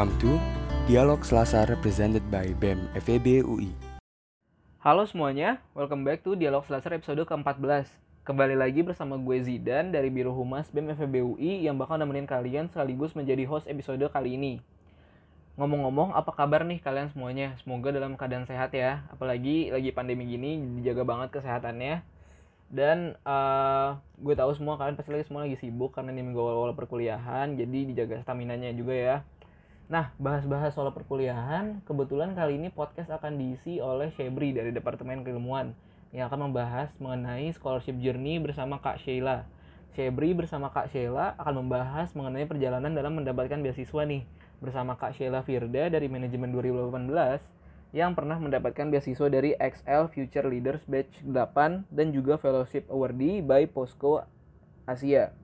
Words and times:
Welcome 0.00 0.16
to 0.24 0.40
Dialog 0.88 1.20
Selasa 1.28 1.68
represented 1.68 2.24
by 2.32 2.56
BEM 2.56 2.88
FEB 3.04 3.44
UI. 3.44 3.68
Halo 4.80 5.04
semuanya, 5.04 5.60
welcome 5.76 6.08
back 6.08 6.24
to 6.24 6.32
Dialog 6.32 6.64
Selasa 6.64 6.88
episode 6.88 7.20
ke-14. 7.28 7.84
Kembali 8.24 8.56
lagi 8.56 8.80
bersama 8.80 9.20
gue 9.20 9.44
Zidan 9.44 9.92
dari 9.92 10.08
Biro 10.08 10.32
Humas 10.32 10.72
BEM 10.72 10.96
FEB 10.96 11.20
UI 11.20 11.68
yang 11.68 11.76
bakal 11.76 12.00
nemenin 12.00 12.24
kalian 12.24 12.72
sekaligus 12.72 13.12
menjadi 13.12 13.44
host 13.44 13.68
episode 13.68 14.00
kali 14.08 14.40
ini. 14.40 14.64
Ngomong-ngomong, 15.60 16.16
apa 16.16 16.32
kabar 16.32 16.64
nih 16.64 16.80
kalian 16.80 17.12
semuanya? 17.12 17.60
Semoga 17.60 17.92
dalam 17.92 18.16
keadaan 18.16 18.48
sehat 18.48 18.72
ya. 18.72 19.04
Apalagi 19.12 19.68
lagi 19.68 19.92
pandemi 19.92 20.24
gini, 20.24 20.80
dijaga 20.80 21.04
banget 21.04 21.28
kesehatannya. 21.28 22.00
Dan 22.72 23.20
uh, 23.28 24.00
gue 24.16 24.32
tahu 24.32 24.56
semua 24.56 24.80
kalian 24.80 24.96
pasti 24.96 25.12
lagi 25.12 25.28
semua 25.28 25.44
lagi 25.44 25.60
sibuk 25.60 25.92
karena 25.92 26.16
ini 26.16 26.24
minggu 26.24 26.40
awal-awal 26.40 26.72
perkuliahan, 26.72 27.52
jadi 27.52 27.78
dijaga 27.92 28.24
stamina-nya 28.24 28.72
juga 28.72 28.96
ya. 28.96 29.16
Nah, 29.90 30.14
bahas-bahas 30.22 30.70
soal 30.70 30.94
perkuliahan, 30.94 31.82
kebetulan 31.82 32.38
kali 32.38 32.62
ini 32.62 32.70
podcast 32.70 33.10
akan 33.10 33.42
diisi 33.42 33.82
oleh 33.82 34.14
Shebri 34.14 34.54
dari 34.54 34.70
Departemen 34.70 35.26
Keilmuan 35.26 35.74
yang 36.14 36.30
akan 36.30 36.46
membahas 36.46 36.94
mengenai 37.02 37.50
scholarship 37.50 37.98
journey 37.98 38.38
bersama 38.38 38.78
Kak 38.78 39.02
Sheila. 39.02 39.50
Shebri 39.98 40.30
bersama 40.30 40.70
Kak 40.70 40.94
Sheila 40.94 41.34
akan 41.42 41.66
membahas 41.66 42.14
mengenai 42.14 42.46
perjalanan 42.46 42.94
dalam 42.94 43.18
mendapatkan 43.18 43.58
beasiswa 43.58 44.06
nih 44.06 44.22
bersama 44.62 44.94
Kak 44.94 45.18
Sheila 45.18 45.42
Firda 45.42 45.90
dari 45.90 46.06
Manajemen 46.06 46.54
2018 46.54 47.10
yang 47.90 48.14
pernah 48.14 48.38
mendapatkan 48.38 48.86
beasiswa 48.94 49.26
dari 49.26 49.58
XL 49.58 50.06
Future 50.14 50.46
Leaders 50.46 50.86
Batch 50.86 51.18
8 51.26 51.90
dan 51.90 52.14
juga 52.14 52.38
Fellowship 52.38 52.86
Awardee 52.86 53.42
by 53.42 53.66
Posco 53.66 54.22
Asia. 54.86 55.34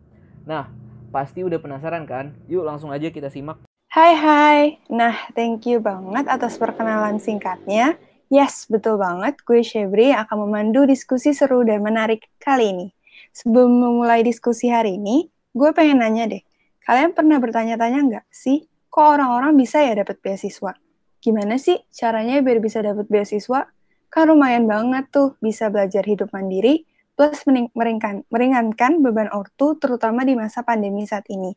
Nah, 0.47 0.71
pasti 1.11 1.43
udah 1.43 1.59
penasaran 1.59 2.07
kan? 2.07 2.39
Yuk 2.47 2.63
langsung 2.63 2.95
aja 2.95 3.11
kita 3.11 3.27
simak 3.27 3.66
Hai 3.97 4.13
hai, 4.13 4.61
nah 4.93 5.17
thank 5.33 5.65
you 5.65 5.81
banget 5.81 6.29
atas 6.29 6.61
perkenalan 6.61 7.17
singkatnya. 7.17 7.97
Yes, 8.29 8.69
betul 8.69 9.01
banget, 9.01 9.41
gue 9.41 9.65
Shebri 9.65 10.13
akan 10.13 10.45
memandu 10.45 10.85
diskusi 10.85 11.33
seru 11.33 11.65
dan 11.65 11.81
menarik 11.81 12.29
kali 12.37 12.77
ini. 12.77 12.87
Sebelum 13.33 13.73
memulai 13.73 14.21
diskusi 14.21 14.69
hari 14.69 15.01
ini, 15.01 15.33
gue 15.57 15.73
pengen 15.73 16.05
nanya 16.05 16.29
deh, 16.29 16.45
kalian 16.85 17.17
pernah 17.17 17.41
bertanya-tanya 17.41 18.01
nggak 18.05 18.27
sih, 18.29 18.69
kok 18.93 19.17
orang-orang 19.17 19.57
bisa 19.57 19.81
ya 19.81 19.97
dapat 19.97 20.21
beasiswa? 20.21 20.77
Gimana 21.17 21.57
sih 21.57 21.81
caranya 21.89 22.45
biar 22.45 22.61
bisa 22.61 22.85
dapat 22.85 23.09
beasiswa? 23.09 23.65
Kan 24.13 24.29
lumayan 24.29 24.69
banget 24.69 25.09
tuh 25.09 25.41
bisa 25.41 25.73
belajar 25.73 26.05
hidup 26.05 26.37
mandiri, 26.37 26.85
plus 27.17 27.49
meringankan, 27.49 28.29
meringankan 28.29 29.01
beban 29.01 29.33
ortu 29.33 29.81
terutama 29.81 30.21
di 30.29 30.37
masa 30.37 30.61
pandemi 30.61 31.09
saat 31.09 31.25
ini. 31.33 31.57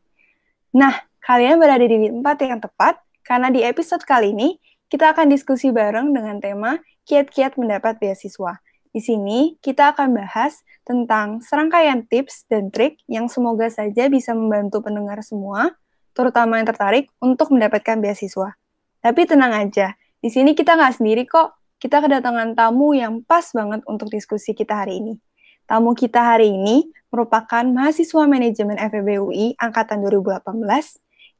Nah, 0.72 1.09
Kalian 1.20 1.60
berada 1.60 1.84
di 1.84 2.08
tempat 2.08 2.40
yang 2.40 2.64
tepat, 2.64 2.96
karena 3.20 3.52
di 3.52 3.60
episode 3.60 4.00
kali 4.08 4.32
ini 4.32 4.56
kita 4.88 5.12
akan 5.12 5.28
diskusi 5.28 5.68
bareng 5.68 6.16
dengan 6.16 6.40
tema 6.40 6.80
kiat-kiat 7.04 7.60
mendapat 7.60 8.00
beasiswa. 8.00 8.58
Di 8.90 8.98
sini 8.98 9.54
kita 9.62 9.94
akan 9.94 10.16
bahas 10.16 10.64
tentang 10.82 11.44
serangkaian 11.44 12.08
tips 12.08 12.48
dan 12.50 12.74
trik 12.74 12.98
yang 13.06 13.30
semoga 13.30 13.70
saja 13.70 14.10
bisa 14.10 14.34
membantu 14.34 14.82
pendengar 14.82 15.22
semua, 15.22 15.76
terutama 16.16 16.58
yang 16.58 16.66
tertarik 16.66 17.06
untuk 17.22 17.54
mendapatkan 17.54 18.00
beasiswa. 18.02 18.56
Tapi 18.98 19.20
tenang 19.28 19.54
aja, 19.54 19.94
di 20.18 20.28
sini 20.32 20.56
kita 20.56 20.74
nggak 20.74 20.98
sendiri 20.98 21.24
kok. 21.28 21.54
Kita 21.80 22.04
kedatangan 22.04 22.52
tamu 22.52 22.92
yang 22.92 23.24
pas 23.24 23.56
banget 23.56 23.80
untuk 23.88 24.12
diskusi 24.12 24.52
kita 24.52 24.84
hari 24.84 25.00
ini. 25.00 25.16
Tamu 25.64 25.96
kita 25.96 26.20
hari 26.20 26.52
ini 26.52 26.84
merupakan 27.08 27.64
mahasiswa 27.64 28.28
manajemen 28.28 28.76
FEB 28.76 29.08
UI 29.16 29.56
angkatan 29.56 30.04
2018 30.04 30.44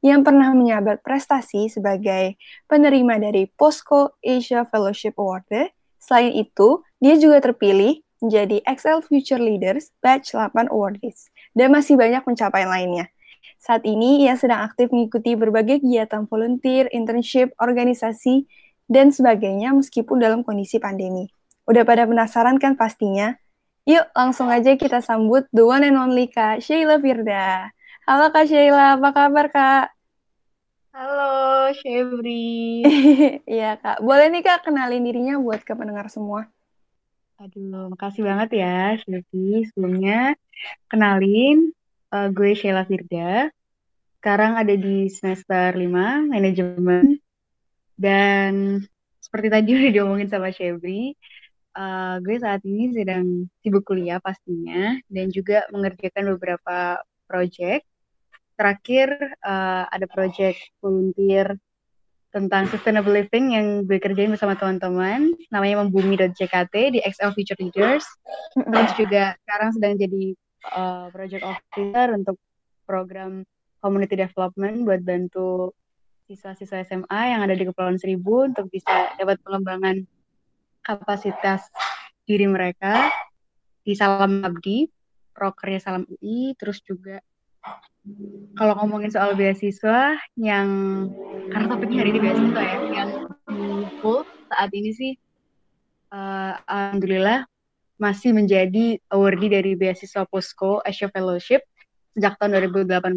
yang 0.01 0.25
pernah 0.25 0.49
menyabat 0.51 1.05
prestasi 1.05 1.69
sebagai 1.69 2.35
penerima 2.65 3.21
dari 3.21 3.45
POSCO 3.53 4.17
Asia 4.21 4.65
Fellowship 4.65 5.15
Award. 5.21 5.73
Selain 6.01 6.33
itu, 6.33 6.81
dia 6.97 7.15
juga 7.21 7.37
terpilih 7.39 8.01
menjadi 8.21 8.61
XL 8.65 9.05
Future 9.05 9.41
Leaders 9.41 9.93
Batch 10.01 10.33
8 10.37 10.69
Awardees 10.69 11.29
dan 11.53 11.73
masih 11.73 11.97
banyak 11.97 12.21
pencapaian 12.25 12.69
lainnya. 12.69 13.09
Saat 13.61 13.85
ini, 13.85 14.25
ia 14.25 14.33
sedang 14.37 14.65
aktif 14.65 14.89
mengikuti 14.89 15.37
berbagai 15.37 15.85
kegiatan 15.85 16.25
volunteer, 16.25 16.89
internship, 16.89 17.53
organisasi, 17.61 18.49
dan 18.89 19.13
sebagainya 19.13 19.73
meskipun 19.77 20.17
dalam 20.17 20.41
kondisi 20.41 20.81
pandemi. 20.81 21.29
Udah 21.69 21.85
pada 21.85 22.09
penasaran 22.09 22.57
kan 22.57 22.73
pastinya? 22.73 23.37
Yuk, 23.85 24.05
langsung 24.17 24.49
aja 24.49 24.73
kita 24.77 25.01
sambut 25.01 25.45
the 25.53 25.61
one 25.61 25.85
and 25.85 25.97
only 25.97 26.29
Kak 26.29 26.61
Sheila 26.61 26.97
Firda. 27.01 27.69
Halo 28.01 28.33
Kak 28.33 28.49
Sheila, 28.49 28.97
apa 28.97 29.13
kabar 29.13 29.45
Kak? 29.53 29.93
Halo 30.89 31.69
Shebri. 31.77 32.81
Iya 33.45 33.77
Kak, 33.77 34.01
boleh 34.01 34.25
nih 34.33 34.41
Kak 34.41 34.65
kenalin 34.65 35.05
dirinya 35.05 35.37
buat 35.37 35.61
ke 35.61 35.77
pendengar 35.77 36.09
semua. 36.09 36.49
Aduh, 37.37 37.93
makasih 37.93 38.25
banget 38.25 38.57
ya 38.57 38.97
Shebri. 39.05 39.69
Sebelumnya, 39.69 40.33
kenalin 40.89 41.69
uh, 42.09 42.33
gue 42.33 42.57
Sheila 42.57 42.89
Firda. 42.89 43.53
Sekarang 44.17 44.57
ada 44.57 44.73
di 44.73 45.05
semester 45.05 45.77
5, 45.77 46.25
manajemen. 46.25 47.21
Dan 47.93 48.81
seperti 49.21 49.47
tadi 49.53 49.69
udah 49.77 49.91
diomongin 49.93 50.25
sama 50.25 50.49
Shebri, 50.49 51.13
uh, 51.77 52.17
gue 52.17 52.35
saat 52.41 52.65
ini 52.65 52.97
sedang 52.97 53.45
sibuk 53.61 53.85
kuliah 53.85 54.17
pastinya. 54.17 54.97
Dan 55.05 55.29
juga 55.29 55.69
mengerjakan 55.69 56.33
beberapa 56.33 56.97
project 57.29 57.90
terakhir 58.61 59.09
uh, 59.41 59.89
ada 59.89 60.05
project 60.05 60.61
volunteer 60.85 61.57
tentang 62.31 62.69
sustainable 62.69 63.11
living 63.11 63.57
yang 63.57 63.67
gue 63.89 63.97
kerjain 63.97 64.29
bersama 64.29 64.53
teman-teman. 64.53 65.33
Namanya 65.49 65.81
membumi.jkt 65.81 66.75
di 66.93 67.01
XL 67.01 67.33
Future 67.33 67.57
Leaders. 67.57 68.05
Terus 68.53 68.91
juga 68.95 69.35
sekarang 69.43 69.69
sedang 69.73 69.93
jadi 69.97 70.23
uh, 70.77 71.09
project 71.09 71.43
officer 71.43 72.13
untuk 72.13 72.37
program 72.85 73.43
community 73.81 74.15
development 74.15 74.85
buat 74.85 75.01
bantu 75.01 75.73
siswa-siswa 76.29 76.87
SMA 76.87 77.21
yang 77.35 77.41
ada 77.43 77.57
di 77.57 77.67
Kepulauan 77.67 77.99
Seribu 77.99 78.47
untuk 78.47 78.71
bisa 78.71 79.11
dapat 79.19 79.41
pengembangan 79.43 80.07
kapasitas 80.85 81.67
diri 82.23 82.47
mereka 82.47 83.11
di 83.83 83.97
Salam 83.97 84.45
Abdi, 84.45 84.87
prokernya 85.35 85.81
Salam 85.83 86.07
UI, 86.07 86.55
terus 86.55 86.79
juga 86.85 87.19
kalau 88.57 88.73
ngomongin 88.81 89.13
soal 89.13 89.37
beasiswa 89.37 90.17
yang 90.33 90.67
karena 91.53 91.65
topiknya 91.69 91.97
hari 92.01 92.09
ini 92.17 92.19
beasiswa 92.19 92.61
ya 92.61 92.77
yang 92.89 93.09
full 94.01 94.25
saat 94.49 94.71
ini 94.73 94.91
sih 94.91 95.11
uh, 96.09 96.57
alhamdulillah 96.65 97.45
masih 98.01 98.33
menjadi 98.33 98.97
awardee 99.13 99.53
dari 99.53 99.71
beasiswa 99.77 100.25
Posko 100.25 100.81
Asia 100.81 101.13
Fellowship 101.13 101.61
sejak 102.17 102.41
tahun 102.41 102.73
2018 102.73 103.13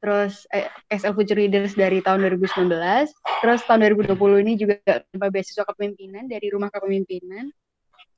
terus 0.00 0.48
eh, 0.50 0.66
SL 0.90 1.14
Future 1.14 1.38
Leaders 1.38 1.78
dari 1.78 2.02
tahun 2.02 2.26
2019 2.26 2.66
terus 3.40 3.60
tahun 3.70 3.94
2020 3.94 4.18
ini 4.42 4.52
juga 4.58 4.82
beasiswa 5.14 5.62
kepemimpinan 5.62 6.26
dari 6.26 6.50
rumah 6.50 6.72
kepemimpinan. 6.72 7.52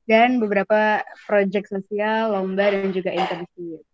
Dan 0.02 0.42
beberapa 0.42 0.98
proyek 1.30 1.70
sosial 1.70 2.34
lomba 2.34 2.74
dan 2.74 2.90
juga 2.90 3.14
internship 3.14 3.86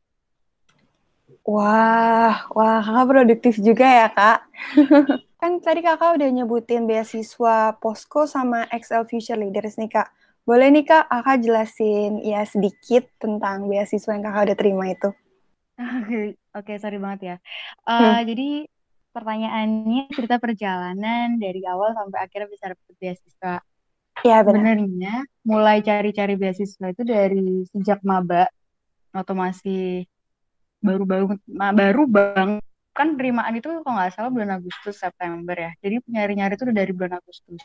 Wah, 1.49 2.45
wah 2.53 2.85
kakak 2.85 3.09
produktif 3.09 3.55
juga 3.57 3.89
ya 3.89 4.09
kak. 4.13 4.39
kan 5.41 5.57
tadi 5.65 5.81
kakak 5.81 6.21
udah 6.21 6.29
nyebutin 6.29 6.85
beasiswa 6.85 7.73
Posko 7.81 8.29
sama 8.29 8.69
XL 8.69 9.09
Future 9.09 9.41
Leaders 9.41 9.81
nih 9.81 9.89
kak. 9.89 10.13
Boleh 10.45 10.69
nih 10.69 10.85
kak, 10.85 11.09
kakak 11.09 11.41
jelasin 11.41 12.21
ya 12.21 12.45
sedikit 12.45 13.09
tentang 13.17 13.65
beasiswa 13.65 14.13
yang 14.13 14.29
kakak 14.29 14.45
udah 14.45 14.57
terima 14.61 14.85
itu. 14.93 15.09
Oke, 15.81 16.37
okay, 16.53 16.77
sorry 16.77 17.01
banget 17.01 17.21
ya. 17.25 17.37
Uh, 17.89 17.97
hmm. 17.97 18.29
Jadi 18.29 18.49
pertanyaannya 19.17 20.05
cerita 20.13 20.37
perjalanan 20.37 21.41
dari 21.41 21.65
awal 21.65 21.97
sampai 21.97 22.29
akhirnya 22.29 22.49
bisa 22.53 22.77
dapet 22.77 22.93
beasiswa. 23.01 23.65
Iya 24.21 24.39
benar. 24.45 24.77
Sebenarnya 24.77 25.17
mulai 25.49 25.81
cari-cari 25.81 26.37
beasiswa 26.37 26.93
itu 26.93 27.03
dari 27.09 27.65
sejak 27.73 28.05
maba, 28.05 28.53
atau 29.17 29.33
masih 29.33 30.05
baru 30.79 31.05
baru 31.05 31.25
baru 31.75 32.03
bang 32.07 32.51
kan 32.99 33.15
penerimaan 33.15 33.55
itu 33.55 33.71
kalau 33.87 33.95
nggak 33.95 34.11
salah 34.11 34.31
bulan 34.35 34.59
Agustus 34.59 34.99
September 34.99 35.55
ya. 35.55 35.71
Jadi 35.79 36.03
nyari-nyari 36.11 36.59
itu 36.59 36.67
udah 36.67 36.77
dari 36.83 36.91
bulan 36.91 37.23
Agustus. 37.23 37.63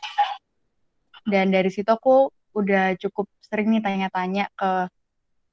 Dan 1.26 1.50
dari 1.50 1.74
situ 1.74 1.90
aku 1.90 2.30
udah 2.54 2.94
cukup 3.02 3.26
sering 3.42 3.74
nih 3.74 3.82
tanya-tanya 3.82 4.46
ke 4.54 4.86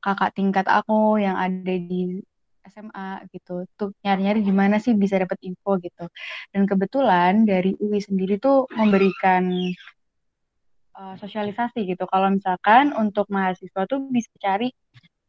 kakak 0.05 0.37
tingkat 0.37 0.69
aku 0.69 1.17
yang 1.17 1.33
ada 1.33 1.73
di 1.81 2.21
SMA 2.69 3.25
gitu. 3.33 3.65
Tuh 3.73 3.89
nyari-nyari 4.05 4.45
gimana 4.45 4.77
sih 4.77 4.93
bisa 4.93 5.17
dapat 5.17 5.41
info 5.41 5.81
gitu. 5.81 6.05
Dan 6.53 6.69
kebetulan 6.69 7.49
dari 7.49 7.73
UI 7.81 7.97
sendiri 8.05 8.37
tuh 8.37 8.69
memberikan 8.77 9.49
uh, 10.93 11.17
sosialisasi 11.17 11.89
gitu. 11.89 12.05
Kalau 12.05 12.29
misalkan 12.29 12.93
untuk 12.93 13.25
mahasiswa 13.33 13.89
tuh 13.89 14.05
bisa 14.13 14.29
cari 14.37 14.69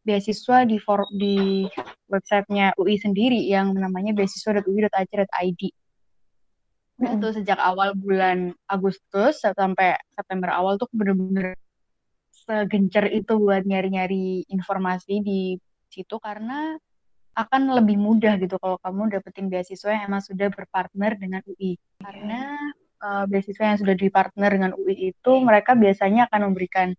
beasiswa 0.02 0.66
di 0.66 0.76
for, 0.82 1.06
di 1.14 1.66
websitenya 2.10 2.74
UI 2.76 2.98
sendiri 2.98 3.38
yang 3.46 3.72
namanya 3.74 4.12
beasiswa.ui.ac.id. 4.12 5.62
Udah 7.02 7.14
tuh 7.18 7.32
sejak 7.40 7.58
awal 7.58 7.96
bulan 7.96 8.54
Agustus 8.68 9.42
sampai 9.42 9.98
September 10.14 10.54
awal 10.54 10.78
tuh 10.78 10.86
bener-bener 10.92 11.58
segencer 12.30 13.06
itu 13.10 13.38
buat 13.38 13.62
nyari-nyari 13.62 14.46
informasi 14.50 15.22
di 15.22 15.40
situ 15.86 16.18
karena 16.18 16.74
akan 17.32 17.72
lebih 17.80 17.96
mudah 17.96 18.36
gitu 18.36 18.60
kalau 18.60 18.76
kamu 18.76 19.08
dapetin 19.18 19.48
beasiswa 19.48 19.88
yang 19.88 20.12
emang 20.12 20.20
sudah 20.20 20.52
berpartner 20.52 21.16
dengan 21.16 21.40
UI. 21.48 21.80
Karena 22.04 22.58
uh, 23.00 23.24
beasiswa 23.24 23.72
yang 23.72 23.78
sudah 23.80 23.96
dipartner 23.96 24.50
dengan 24.52 24.72
UI 24.76 25.16
itu 25.16 25.32
mereka 25.40 25.72
biasanya 25.72 26.28
akan 26.28 26.52
memberikan 26.52 26.92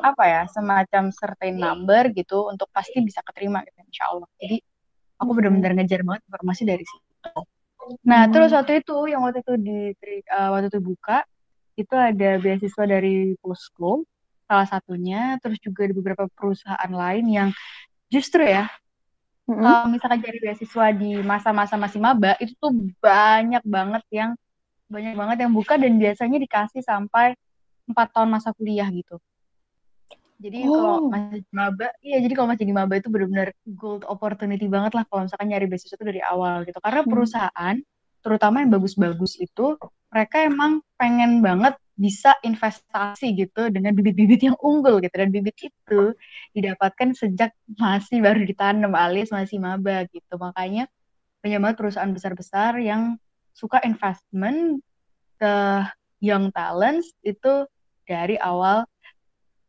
apa 0.00 0.24
ya 0.24 0.42
semacam 0.50 1.10
certain 1.12 1.56
number 1.58 2.10
gitu 2.14 2.48
untuk 2.48 2.70
pasti 2.70 2.98
bisa 3.02 3.20
keterima 3.24 3.62
gitu 3.66 3.78
insya 3.84 4.04
Allah. 4.10 4.28
Jadi 4.38 4.56
aku 5.18 5.30
benar-benar 5.34 5.72
ngejar 5.74 6.06
banget 6.06 6.22
informasi 6.30 6.62
dari 6.64 6.84
situ. 6.86 7.40
Nah, 8.04 8.28
hmm. 8.28 8.32
terus 8.36 8.50
waktu 8.52 8.84
itu 8.84 8.96
yang 9.08 9.24
waktu 9.24 9.40
itu 9.40 9.54
di 9.58 9.78
uh, 10.28 10.48
waktu 10.52 10.68
itu 10.68 10.80
buka 10.80 11.24
itu 11.78 11.94
ada 11.94 12.42
beasiswa 12.42 12.84
dari 12.84 13.38
Posko 13.38 14.02
salah 14.48 14.66
satunya, 14.66 15.36
terus 15.38 15.60
juga 15.60 15.86
di 15.86 15.94
beberapa 15.94 16.24
perusahaan 16.32 16.90
lain 16.90 17.24
yang 17.28 17.48
justru 18.08 18.40
ya 18.40 18.66
mm-hmm. 19.46 19.60
kalau 19.60 19.86
misalkan 19.92 20.20
cari 20.24 20.38
beasiswa 20.40 20.86
di 20.96 21.10
masa-masa 21.20 21.76
masih 21.76 22.00
maba 22.00 22.34
itu 22.40 22.56
tuh 22.56 22.72
banyak 22.98 23.60
banget 23.68 24.04
yang 24.08 24.30
banyak 24.88 25.14
banget 25.14 25.36
yang 25.44 25.52
buka 25.52 25.76
dan 25.76 26.00
biasanya 26.00 26.40
dikasih 26.40 26.80
sampai 26.80 27.36
empat 27.88 28.08
tahun 28.12 28.32
masa 28.32 28.56
kuliah 28.56 28.88
gitu. 28.88 29.20
Jadi 30.38 30.58
oh. 30.70 30.72
kalau 30.74 30.96
masih 31.10 31.40
di 31.42 31.52
maba, 31.52 31.88
iya 31.98 32.18
jadi 32.22 32.32
kalau 32.38 32.48
masih 32.54 32.66
di 32.66 32.74
maba 32.74 32.94
itu 32.94 33.08
benar-benar 33.10 33.48
gold 33.74 34.06
opportunity 34.06 34.70
banget 34.70 34.94
lah 34.94 35.04
kalau 35.10 35.26
misalkan 35.26 35.50
nyari 35.50 35.66
beasiswa 35.66 35.98
itu 35.98 36.06
dari 36.06 36.22
awal 36.22 36.62
gitu. 36.62 36.78
Karena 36.78 37.02
hmm. 37.02 37.10
perusahaan, 37.10 37.76
terutama 38.22 38.62
yang 38.62 38.70
bagus-bagus 38.70 39.34
itu, 39.42 39.74
mereka 40.14 40.46
emang 40.46 40.80
pengen 40.94 41.42
banget 41.42 41.74
bisa 41.98 42.38
investasi 42.46 43.34
gitu 43.34 43.74
dengan 43.74 43.90
bibit-bibit 43.90 44.46
yang 44.46 44.56
unggul 44.62 45.02
gitu 45.02 45.18
dan 45.18 45.34
bibit 45.34 45.58
itu 45.58 46.14
didapatkan 46.54 47.10
sejak 47.10 47.50
masih 47.74 48.22
baru 48.22 48.46
ditanam 48.46 48.94
alias 48.94 49.34
masih 49.34 49.58
maba 49.58 50.06
gitu 50.14 50.38
makanya 50.38 50.86
banyak 51.42 51.58
banget 51.58 51.76
perusahaan 51.82 52.14
besar-besar 52.14 52.78
yang 52.78 53.18
suka 53.50 53.82
investment 53.82 54.78
ke 55.42 55.54
young 56.22 56.54
talents 56.54 57.10
itu 57.26 57.66
dari 58.06 58.38
awal 58.38 58.86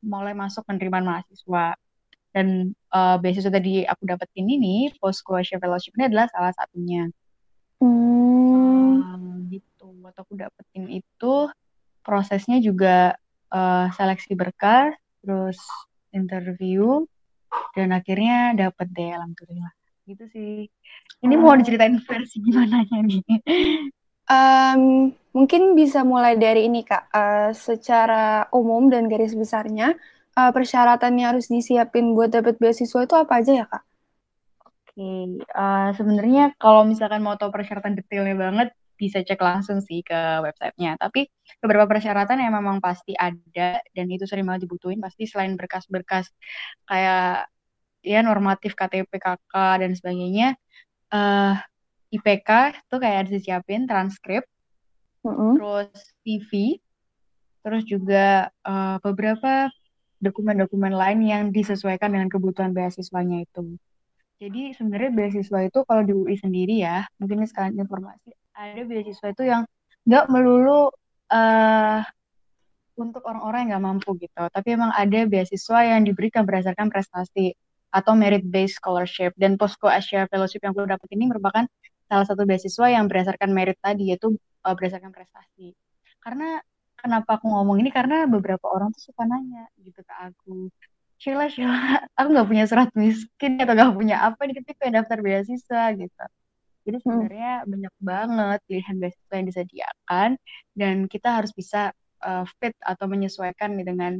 mulai 0.03 0.33
masuk 0.35 0.63
penerimaan 0.65 1.05
mahasiswa 1.05 1.75
dan 2.29 2.77
uh, 2.93 3.17
beasiswa 3.17 3.49
tadi 3.49 3.83
aku 3.83 4.05
dapetin 4.05 4.45
ini 4.45 4.93
post 5.01 5.25
graduate 5.25 5.59
fellowship 5.59 5.93
ini 5.97 6.07
adalah 6.07 6.29
salah 6.29 6.53
satunya 6.53 7.09
hmm. 7.81 8.93
um, 9.01 9.23
gitu 9.49 9.91
waktu 10.05 10.19
aku 10.21 10.33
dapetin 10.37 10.85
itu 10.89 11.49
prosesnya 12.09 12.57
juga 12.57 13.13
uh, 13.53 13.85
seleksi 13.93 14.33
berkas, 14.33 14.95
terus 15.21 15.61
interview, 16.09 17.05
dan 17.77 17.93
akhirnya 17.93 18.57
dapet 18.57 18.87
deh 18.89 19.11
alhamdulillah. 19.13 19.71
Gitu 20.09 20.23
sih. 20.33 20.53
Ini 21.21 21.35
mau 21.37 21.53
diceritain 21.53 22.01
versi 22.01 22.41
gimana 22.41 22.81
nih? 22.89 23.21
Um, 24.29 25.09
mungkin 25.33 25.73
bisa 25.73 26.05
mulai 26.05 26.37
dari 26.37 26.69
ini 26.69 26.85
kak. 26.85 27.09
Uh, 27.09 27.49
secara 27.57 28.45
umum 28.53 28.93
dan 28.93 29.09
garis 29.09 29.33
besarnya, 29.33 29.97
uh, 30.37 30.51
persyaratan 30.53 31.17
yang 31.17 31.33
harus 31.35 31.49
disiapin 31.49 32.13
buat 32.13 32.29
dapat 32.29 32.61
beasiswa 32.61 33.03
itu 33.03 33.15
apa 33.17 33.33
aja 33.41 33.51
ya 33.51 33.65
kak? 33.65 33.83
Oke, 34.69 35.41
uh, 35.57 35.89
sebenarnya 35.97 36.53
kalau 36.61 36.85
misalkan 36.85 37.25
mau 37.25 37.33
tahu 37.35 37.49
persyaratan 37.49 37.97
detailnya 37.97 38.37
banget, 38.37 38.69
bisa 38.99 39.23
cek 39.23 39.39
langsung 39.39 39.79
sih 39.79 40.03
ke 40.03 40.43
websitenya. 40.43 40.99
Tapi 40.99 41.31
beberapa 41.63 41.87
persyaratan 41.87 42.43
yang 42.43 42.51
memang 42.51 42.83
pasti 42.83 43.15
ada 43.15 43.79
dan 43.95 44.05
itu 44.11 44.27
sering 44.27 44.43
banget 44.43 44.67
dibutuhin. 44.67 44.99
Pasti 44.99 45.23
selain 45.23 45.55
berkas-berkas 45.55 46.27
kayak 46.83 47.47
ya 48.03 48.19
normatif 48.23 48.75
KTP 48.75 49.11
KK 49.15 49.53
dan 49.79 49.91
sebagainya, 49.95 50.47
uh, 51.15 51.17
eh, 51.17 51.53
IPK 52.09 52.49
itu 52.73 52.95
kayak 52.97 53.17
harus 53.25 53.31
disiapin 53.37 53.85
transkrip, 53.85 54.43
mm 55.21 55.29
-hmm. 55.29 55.51
terus 55.57 55.89
CV, 56.25 56.81
terus 57.61 57.83
juga 57.85 58.49
uh, 58.65 58.97
beberapa 59.05 59.69
dokumen-dokumen 60.19 60.91
lain 60.91 61.19
yang 61.23 61.43
disesuaikan 61.53 62.11
dengan 62.11 62.27
kebutuhan 62.27 62.75
beasiswanya 62.75 63.45
itu. 63.45 63.79
Jadi 64.39 64.71
sebenarnya 64.71 65.11
beasiswa 65.11 65.59
itu 65.67 65.79
kalau 65.83 66.03
di 66.03 66.15
UI 66.15 66.35
sendiri 66.39 66.79
ya, 66.79 67.03
mungkin 67.19 67.43
sekalian 67.43 67.75
informasi, 67.83 68.31
ada 68.55 68.81
beasiswa 68.87 69.27
itu 69.31 69.43
yang 69.47 69.67
nggak 70.07 70.25
melulu 70.31 70.91
uh, 71.31 71.99
untuk 72.95 73.23
orang-orang 73.27 73.67
yang 73.67 73.79
nggak 73.79 73.85
mampu 73.85 74.09
gitu, 74.19 74.43
tapi 74.51 74.75
emang 74.75 74.91
ada 74.95 75.27
beasiswa 75.27 75.79
yang 75.83 76.03
diberikan 76.07 76.43
berdasarkan 76.47 76.87
prestasi 76.87 77.55
atau 77.89 78.13
merit 78.13 78.45
based 78.45 78.77
scholarship 78.77 79.33
dan 79.35 79.57
Posko 79.57 79.89
Asia 79.89 80.29
Fellowship 80.29 80.61
yang 80.61 80.77
gue 80.77 80.85
dapet 80.85 81.09
ini 81.15 81.25
merupakan 81.25 81.65
salah 82.09 82.25
satu 82.25 82.43
beasiswa 82.49 82.89
yang 82.89 83.05
berdasarkan 83.05 83.53
merit 83.53 83.77
tadi 83.77 84.09
yaitu 84.09 84.33
uh, 84.65 84.73
berdasarkan 84.73 85.13
prestasi. 85.13 85.77
Karena 86.19 86.57
kenapa 86.97 87.37
aku 87.37 87.47
ngomong 87.47 87.79
ini 87.79 87.93
karena 87.93 88.25
beberapa 88.25 88.67
orang 88.67 88.91
tuh 88.91 89.13
suka 89.13 89.23
nanya 89.23 89.69
gitu 89.79 90.01
ke 90.01 90.13
aku. 90.17 90.73
Sheila, 91.21 91.47
Sheila, 91.51 91.77
aku 92.19 92.27
nggak 92.33 92.49
punya 92.49 92.65
surat 92.65 92.89
miskin 92.97 93.61
atau 93.61 93.77
nggak 93.77 93.93
punya 93.93 94.25
apa 94.25 94.49
nih 94.49 94.57
ketika 94.65 94.89
daftar 94.89 95.21
beasiswa 95.21 95.93
gitu. 95.95 96.25
Jadi 96.89 96.97
hmm. 96.97 97.05
sebenarnya 97.05 97.53
hmm. 97.61 97.69
banyak 97.69 97.95
banget 98.01 98.59
pilihan 98.65 98.95
beasiswa 98.97 99.33
yang 99.37 99.47
disediakan 99.47 100.29
dan 100.73 100.95
kita 101.05 101.29
harus 101.29 101.51
bisa 101.53 101.93
uh, 102.25 102.43
fit 102.57 102.73
atau 102.81 103.05
menyesuaikan 103.05 103.77
nih 103.77 103.87
dengan 103.87 104.13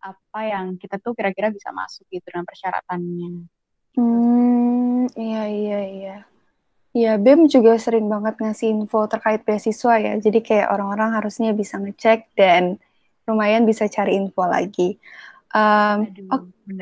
apa 0.00 0.40
yang 0.46 0.78
kita 0.78 1.02
tuh 1.02 1.18
kira-kira 1.18 1.50
bisa 1.50 1.74
masuk 1.74 2.06
gitu 2.14 2.24
dengan 2.30 2.46
persyaratannya. 2.46 3.30
Hmm, 3.98 5.10
iya 5.18 5.42
iya 5.50 5.80
iya. 5.82 6.16
Iya, 6.96 7.20
BEM 7.20 7.52
juga 7.52 7.76
sering 7.76 8.08
banget 8.08 8.40
ngasih 8.40 8.72
info 8.72 9.04
terkait 9.04 9.44
beasiswa 9.44 9.94
ya. 10.00 10.12
Jadi 10.16 10.40
kayak 10.40 10.72
orang-orang 10.72 11.12
harusnya 11.12 11.52
bisa 11.52 11.76
ngecek 11.76 12.32
dan 12.32 12.80
lumayan 13.28 13.68
bisa 13.68 13.84
cari 13.84 14.16
info 14.16 14.48
lagi. 14.48 14.96
Um, 15.52 16.08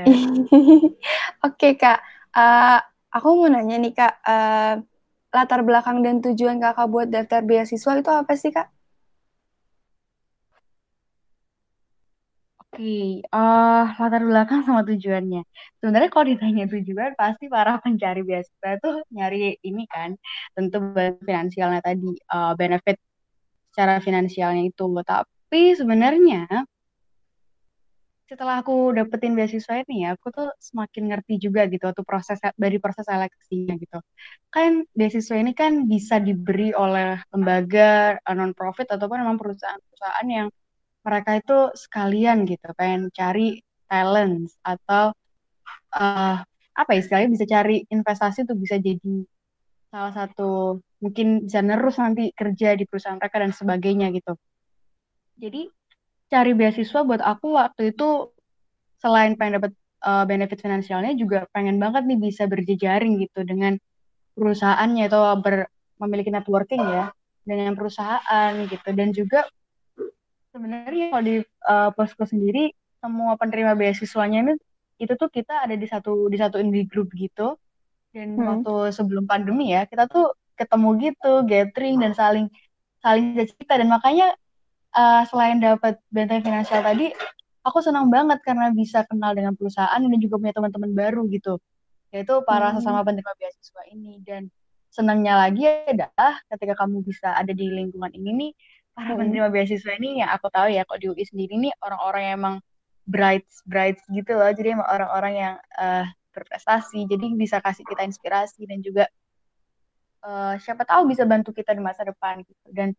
Oke 0.06 0.94
okay, 1.42 1.72
Kak, 1.74 1.98
uh, 2.30 2.78
Aku 3.14 3.38
mau 3.38 3.46
nanya 3.46 3.78
nih 3.78 3.94
Kak, 3.94 4.14
uh, 4.26 4.82
latar 5.30 5.62
belakang 5.62 6.02
dan 6.02 6.18
tujuan 6.18 6.58
Kakak 6.58 6.90
buat 6.90 7.06
daftar 7.06 7.46
beasiswa 7.46 8.02
itu 8.02 8.10
apa 8.10 8.34
sih 8.34 8.50
Kak? 8.50 8.66
Oke, 12.74 13.22
uh, 13.30 13.86
latar 14.02 14.22
belakang 14.26 14.66
sama 14.66 14.82
tujuannya. 14.82 15.46
Sebenarnya 15.78 16.10
kalau 16.10 16.26
ditanya 16.26 16.66
tujuan, 16.66 17.14
pasti 17.14 17.46
para 17.46 17.78
pencari 17.78 18.26
beasiswa 18.26 18.68
itu 18.74 18.90
nyari 19.14 19.62
ini 19.62 19.86
kan, 19.86 20.18
tentu 20.58 20.82
finansialnya 21.22 21.78
tadi, 21.86 22.18
uh, 22.34 22.50
benefit 22.58 22.98
secara 23.70 24.02
finansialnya 24.02 24.66
itu. 24.66 24.90
Tapi 25.06 25.78
sebenarnya 25.78 26.50
setelah 28.26 28.58
aku 28.58 28.90
dapetin 28.98 29.38
beasiswa 29.38 29.74
ini 29.86 30.02
ya, 30.10 30.18
aku 30.18 30.34
tuh 30.34 30.50
semakin 30.58 31.14
ngerti 31.14 31.38
juga 31.38 31.70
gitu 31.70 31.86
waktu 31.86 32.02
proses 32.02 32.42
dari 32.58 32.82
proses 32.82 33.06
seleksinya 33.06 33.78
gitu. 33.78 34.02
Kan 34.50 34.82
beasiswa 34.98 35.36
ini 35.38 35.54
kan 35.54 35.86
bisa 35.86 36.18
diberi 36.18 36.74
oleh 36.74 37.22
lembaga 37.30 38.18
non 38.34 38.50
profit 38.50 38.90
ataupun 38.90 39.22
memang 39.22 39.38
perusahaan-perusahaan 39.38 40.26
yang 40.26 40.48
mereka 41.04 41.30
itu 41.36 41.58
sekalian 41.76 42.48
gitu, 42.48 42.64
pengen 42.74 43.12
cari 43.12 43.60
talent 43.86 44.48
atau 44.64 45.12
uh, 45.94 46.36
apa 46.74 46.90
ya 46.96 46.98
istilahnya 46.98 47.30
bisa 47.30 47.46
cari 47.46 47.76
investasi 47.86 48.48
tuh 48.48 48.56
bisa 48.58 48.80
jadi 48.82 49.22
salah 49.94 50.10
satu 50.10 50.82
mungkin 50.98 51.46
bisa 51.46 51.62
nerus 51.62 52.02
nanti 52.02 52.34
kerja 52.34 52.74
di 52.74 52.82
perusahaan 52.88 53.20
mereka 53.20 53.38
dan 53.38 53.54
sebagainya 53.54 54.10
gitu. 54.10 54.34
Jadi 55.38 55.70
cari 56.32 56.52
beasiswa 56.56 57.00
buat 57.06 57.22
aku 57.22 57.54
waktu 57.54 57.94
itu 57.94 58.34
selain 58.98 59.38
pengen 59.38 59.62
dapat 59.62 59.72
uh, 60.02 60.24
benefit 60.26 60.58
finansialnya 60.58 61.14
juga 61.14 61.46
pengen 61.54 61.78
banget 61.78 62.10
nih 62.10 62.18
bisa 62.18 62.50
berjejaring 62.50 63.22
gitu 63.22 63.46
dengan 63.46 63.78
perusahaannya 64.34 65.06
atau 65.06 65.38
ber, 65.38 65.70
memiliki 66.02 66.34
networking 66.34 66.82
ya 66.82 67.14
dengan 67.46 67.76
perusahaan 67.78 68.52
gitu 68.66 68.88
dan 68.96 69.14
juga 69.14 69.46
sebenarnya 70.54 71.10
kalau 71.10 71.24
di 71.26 71.36
uh, 71.66 71.90
posko 71.90 72.22
sendiri 72.22 72.70
semua 73.02 73.34
penerima 73.34 73.74
beasiswanya 73.74 74.46
ini 74.46 74.54
itu 75.02 75.12
tuh 75.18 75.26
kita 75.26 75.66
ada 75.66 75.74
di 75.74 75.84
satu 75.90 76.30
di 76.30 76.38
satu 76.38 76.62
indie 76.62 76.86
group 76.86 77.10
gitu 77.18 77.58
dan 78.14 78.38
hmm. 78.38 78.46
waktu 78.46 78.94
sebelum 78.94 79.26
pandemi 79.26 79.74
ya 79.74 79.90
kita 79.90 80.06
tuh 80.06 80.30
ketemu 80.54 81.10
gitu 81.10 81.42
gathering 81.50 81.98
dan 81.98 82.14
saling 82.14 82.46
saling 83.02 83.34
cerita 83.34 83.74
dan 83.74 83.90
makanya 83.90 84.32
uh, 84.94 85.22
selain 85.28 85.58
dapat 85.58 85.98
bantuan 86.08 86.40
finansial 86.40 86.80
tadi, 86.80 87.10
aku 87.66 87.78
senang 87.82 88.08
banget 88.08 88.40
karena 88.46 88.70
bisa 88.70 89.02
kenal 89.10 89.34
dengan 89.34 89.52
perusahaan 89.58 89.98
dan 89.98 90.18
juga 90.22 90.38
punya 90.40 90.54
teman-teman 90.54 90.90
baru 90.94 91.26
gitu, 91.28 91.58
yaitu 92.14 92.34
para 92.46 92.72
hmm. 92.72 92.80
sesama 92.80 93.02
penerima 93.02 93.32
beasiswa 93.36 93.82
ini 93.90 94.22
dan 94.22 94.48
senangnya 94.94 95.34
lagi 95.42 95.66
adalah 95.66 96.38
ketika 96.54 96.86
kamu 96.86 97.02
bisa 97.02 97.34
ada 97.34 97.50
di 97.50 97.66
lingkungan 97.66 98.14
ini 98.14 98.30
nih 98.30 98.52
para 98.94 99.10
Mm-mm. 99.12 99.18
penerima 99.26 99.48
beasiswa 99.50 99.92
ini 99.98 100.22
yang 100.22 100.30
aku 100.30 100.46
tahu 100.54 100.70
ya 100.70 100.86
kok 100.86 101.02
di 101.02 101.10
UI 101.10 101.24
sendiri 101.26 101.58
nih 101.58 101.74
orang-orang 101.82 102.22
yang 102.22 102.34
emang 102.40 102.56
bright 103.04 103.46
bright 103.68 103.98
gitu 104.08 104.32
loh. 104.38 104.48
Jadi 104.54 104.78
emang 104.78 104.88
orang-orang 104.88 105.34
yang 105.34 105.54
eh, 105.76 106.06
berprestasi. 106.32 107.04
Jadi 107.10 107.26
bisa 107.36 107.58
kasih 107.60 107.84
kita 107.84 108.02
inspirasi 108.06 108.64
dan 108.70 108.78
juga 108.80 109.04
eh, 110.24 110.54
siapa 110.62 110.86
tahu 110.86 111.10
bisa 111.10 111.26
bantu 111.28 111.50
kita 111.52 111.74
di 111.76 111.82
masa 111.82 112.06
depan 112.06 112.42
gitu. 112.46 112.66
Dan 112.70 112.94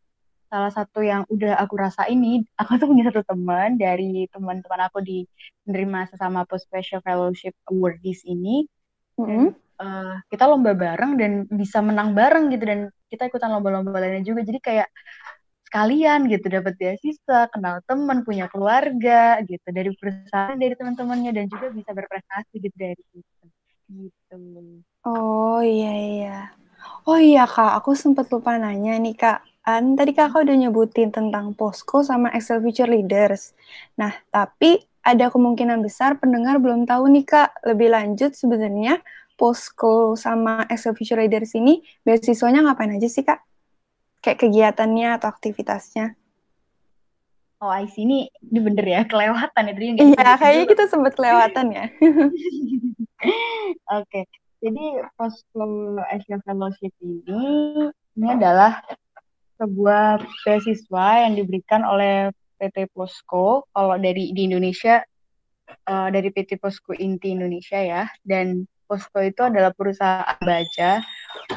salah 0.52 0.70
satu 0.70 1.02
yang 1.02 1.26
udah 1.32 1.58
aku 1.58 1.74
rasa 1.80 2.06
ini 2.12 2.46
aku 2.62 2.78
tuh 2.78 2.88
punya 2.92 3.10
satu 3.10 3.24
teman 3.26 3.80
dari 3.80 4.30
teman-teman 4.30 4.82
aku 4.88 5.02
di 5.02 5.26
menerima 5.66 6.14
sesama 6.14 6.46
post 6.46 6.68
special 6.70 7.02
fellowship 7.02 7.56
awardees 7.72 8.22
ini. 8.28 8.68
Mm-mm. 9.16 9.56
dan 9.56 9.56
eh, 9.80 10.16
kita 10.28 10.44
lomba 10.52 10.76
bareng 10.76 11.16
dan 11.16 11.32
bisa 11.48 11.80
menang 11.80 12.12
bareng 12.12 12.52
gitu. 12.54 12.64
Dan 12.68 12.80
kita 13.08 13.32
ikutan 13.32 13.48
lomba-lomba 13.52 13.96
lainnya 13.96 14.28
juga. 14.28 14.44
Jadi 14.44 14.60
kayak 14.60 14.88
sekalian 15.76 16.32
gitu 16.32 16.48
dapat 16.48 16.80
beasiswa 16.80 17.52
kenal 17.52 17.84
teman 17.84 18.24
punya 18.24 18.48
keluarga 18.48 19.44
gitu 19.44 19.68
dari 19.76 19.92
perusahaan 19.92 20.56
dari 20.56 20.72
teman-temannya 20.72 21.36
dan 21.36 21.52
juga 21.52 21.68
bisa 21.68 21.92
berprestasi 21.92 22.56
gitu 22.64 22.76
dari 22.80 22.96
situ 23.12 23.44
gitu 23.92 24.36
Oh 25.04 25.60
iya 25.60 25.94
iya. 26.00 26.38
Oh 27.04 27.20
iya 27.20 27.44
Kak, 27.44 27.76
aku 27.84 27.92
sempat 27.92 28.32
lupa 28.32 28.56
nanya 28.56 28.96
nih 28.96 29.20
Kak. 29.20 29.44
Kan 29.68 30.00
tadi 30.00 30.16
Kakak 30.16 30.48
udah 30.48 30.56
nyebutin 30.64 31.12
tentang 31.12 31.52
Posko 31.52 32.08
sama 32.08 32.32
Excel 32.32 32.64
Future 32.64 32.88
Leaders. 32.88 33.52
Nah, 34.00 34.16
tapi 34.32 34.80
ada 35.04 35.28
kemungkinan 35.28 35.84
besar 35.84 36.18
pendengar 36.24 36.58
belum 36.58 36.88
tahu 36.88 37.12
nih 37.12 37.28
Kak, 37.28 37.68
lebih 37.68 37.92
lanjut 37.92 38.32
sebenarnya 38.32 39.04
Posko 39.36 40.16
sama 40.16 40.64
Excel 40.72 40.96
Future 40.96 41.20
Leaders 41.20 41.52
ini 41.60 41.84
beasiswanya 42.08 42.64
ngapain 42.64 42.96
aja 42.96 43.12
sih 43.12 43.28
Kak? 43.28 43.55
Kayak 44.26 44.42
kegiatannya 44.42 45.22
atau 45.22 45.30
aktivitasnya? 45.30 46.18
oh 47.66 47.72
I 47.72 47.90
see 47.90 48.06
ini 48.06 48.30
ini 48.46 48.60
bener 48.62 48.86
ya 48.86 49.02
kelewatan 49.10 49.64
ya 49.72 49.74
Iya, 49.98 50.38
kayaknya 50.38 50.66
kita 50.70 50.84
sempat 50.86 51.14
kelewatan 51.18 51.66
ya. 51.74 51.86
Oke, 53.98 54.30
jadi 54.62 54.86
Posko 55.18 55.98
Asia 56.14 56.38
Fellowship 56.46 56.94
ini 57.02 57.42
ini 57.90 58.28
adalah 58.30 58.86
sebuah 59.58 60.22
beasiswa 60.46 61.08
yang 61.26 61.34
diberikan 61.40 61.82
oleh 61.88 62.30
PT 62.62 62.92
Posko. 62.94 63.66
Kalau 63.72 63.96
dari 63.98 64.36
di 64.36 64.42
Indonesia 64.46 65.02
eh, 65.66 66.08
dari 66.14 66.30
PT 66.30 66.62
Posko 66.62 66.94
Inti 66.94 67.34
Indonesia 67.34 67.82
ya, 67.82 68.04
dan 68.22 68.70
Posko 68.86 69.26
itu 69.26 69.42
adalah 69.42 69.74
perusahaan 69.74 70.38
baja, 70.44 71.02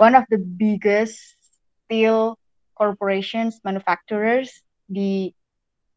one 0.00 0.16
of 0.16 0.24
the 0.32 0.40
biggest 0.40 1.36
steel 1.84 2.38
corporations 2.78 3.58
manufacturers 3.66 4.62
di 4.86 5.34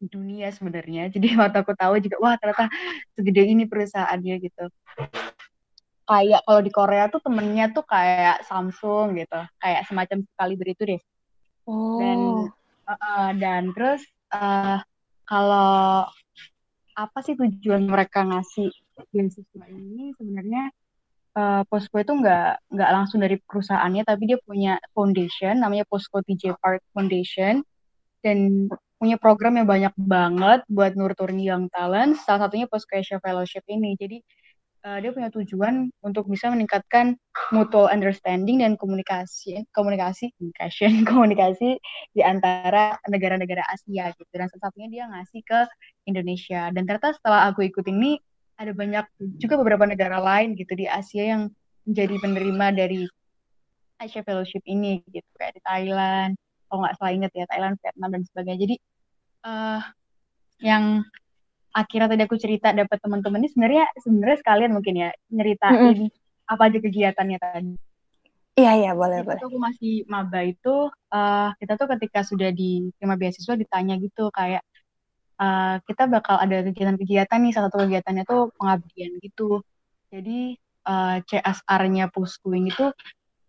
dunia 0.02 0.50
sebenarnya. 0.50 1.06
Jadi 1.14 1.38
waktu 1.38 1.62
aku 1.62 1.72
tahu 1.78 2.02
juga, 2.02 2.18
wah 2.18 2.34
ternyata 2.34 2.66
segede 3.14 3.46
ini 3.46 3.64
perusahaannya 3.70 4.34
gitu 4.42 4.66
kayak 6.02 6.40
kalau 6.44 6.60
di 6.60 6.72
Korea 6.74 7.04
tuh 7.08 7.22
temennya 7.22 7.70
tuh 7.72 7.84
kayak 7.86 8.44
Samsung 8.44 9.16
gitu, 9.16 9.40
kayak 9.62 9.86
semacam 9.88 10.26
Kaliber 10.36 10.66
itu 10.68 10.82
deh. 10.84 11.00
Dan 11.96 12.18
Oh, 12.18 12.50
uh, 12.90 12.92
uh, 12.92 13.28
dan 13.38 13.70
terus 13.70 14.02
uh, 14.34 14.82
kalau 15.24 16.10
apa 16.92 17.18
sih 17.24 17.38
tujuan 17.38 17.86
mereka 17.86 18.26
ngasih 18.26 18.68
beasiswa 19.14 19.64
ini 19.70 20.12
sebenarnya 20.18 20.74
uh, 21.36 21.62
Posko 21.68 22.00
itu 22.00 22.12
nggak 22.12 22.72
nggak 22.72 22.90
langsung 22.92 23.20
dari 23.24 23.36
perusahaannya, 23.42 24.02
tapi 24.04 24.22
dia 24.30 24.38
punya 24.42 24.78
foundation 24.96 25.60
namanya 25.60 25.84
Posko 25.88 26.20
TJ 26.24 26.56
Park 26.60 26.84
Foundation 26.92 27.64
dan 28.22 28.68
punya 29.02 29.18
program 29.18 29.58
yang 29.58 29.66
banyak 29.66 29.94
banget 29.98 30.60
buat 30.70 30.94
nurturing 30.94 31.42
young 31.42 31.66
talent. 31.74 32.20
Salah 32.22 32.46
satunya 32.46 32.70
Posko 32.70 32.94
Asia 32.94 33.18
Fellowship 33.18 33.66
ini. 33.66 33.98
Jadi 33.98 34.22
uh, 34.86 34.98
dia 34.98 35.10
punya 35.14 35.30
tujuan 35.30 35.90
untuk 36.02 36.26
bisa 36.28 36.50
meningkatkan 36.50 37.16
mutual 37.54 37.88
understanding 37.88 38.60
dan 38.62 38.74
komunikasi 38.74 39.62
komunikasi 39.72 40.34
communication 40.36 40.92
komunikasi 41.10 41.78
di 42.12 42.22
antara 42.22 42.98
negara-negara 43.06 43.62
Asia 43.70 44.10
gitu 44.14 44.28
dan 44.34 44.50
salah 44.50 44.70
satunya 44.70 44.88
dia 44.90 45.04
ngasih 45.08 45.40
ke 45.46 45.60
Indonesia 46.10 46.68
dan 46.74 46.82
ternyata 46.84 47.14
setelah 47.16 47.50
aku 47.50 47.66
ikut 47.66 47.86
ini 47.88 48.18
ada 48.62 48.72
banyak 48.72 49.04
juga 49.42 49.54
beberapa 49.58 49.84
negara 49.84 50.22
lain 50.22 50.54
gitu 50.54 50.72
di 50.78 50.86
Asia 50.86 51.34
yang 51.34 51.42
menjadi 51.82 52.14
penerima 52.22 52.66
dari 52.70 53.02
Asia 53.98 54.22
Fellowship 54.22 54.62
ini 54.66 55.02
gitu 55.10 55.26
kayak 55.34 55.58
di 55.58 55.62
Thailand 55.62 56.38
kalau 56.70 56.86
nggak 56.86 56.96
salah 56.98 57.12
inget 57.12 57.32
ya 57.34 57.44
Thailand 57.50 57.74
Vietnam 57.82 58.10
dan 58.14 58.22
sebagainya 58.24 58.60
jadi 58.64 58.76
eh 59.42 59.82
yang 60.62 60.84
akhirnya 61.74 62.08
tadi 62.14 62.22
aku 62.22 62.36
cerita 62.38 62.70
dapat 62.70 62.98
teman-teman 63.02 63.42
ini 63.42 63.48
sebenarnya 63.50 63.84
sebenarnya 63.98 64.38
sekalian 64.38 64.72
mungkin 64.76 64.94
ya 64.94 65.08
nyeritain 65.32 66.08
apa 66.46 66.62
aja 66.68 66.78
kegiatannya 66.78 67.38
tadi. 67.40 67.72
iya 68.60 68.72
iya 68.76 68.92
boleh 68.92 69.24
Jadi 69.24 69.26
boleh. 69.26 69.40
waktu 69.40 69.46
aku 69.48 69.58
masih 69.58 69.94
maba 70.06 70.40
itu 70.44 70.76
eh, 70.92 71.48
kita 71.58 71.72
tuh 71.80 71.88
ketika 71.96 72.20
sudah 72.22 72.50
diterima 72.52 73.16
beasiswa 73.16 73.54
ditanya 73.56 73.96
gitu 73.98 74.28
kayak 74.30 74.62
eh, 75.40 75.76
kita 75.86 76.04
bakal 76.10 76.36
ada 76.40 76.64
kegiatan-kegiatan 76.66 77.38
nih 77.38 77.52
salah 77.54 77.68
satu 77.70 77.86
kegiatannya 77.86 78.24
tuh 78.26 78.50
pengabdian 78.56 79.12
gitu. 79.22 79.62
Jadi 80.12 80.56
eh, 80.60 81.16
CSR-nya 81.24 82.10
Poskuing 82.12 82.68
itu 82.68 82.92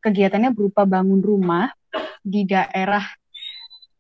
kegiatannya 0.04 0.52
berupa 0.52 0.84
bangun 0.84 1.24
rumah 1.24 1.72
di 2.24 2.44
daerah 2.44 3.04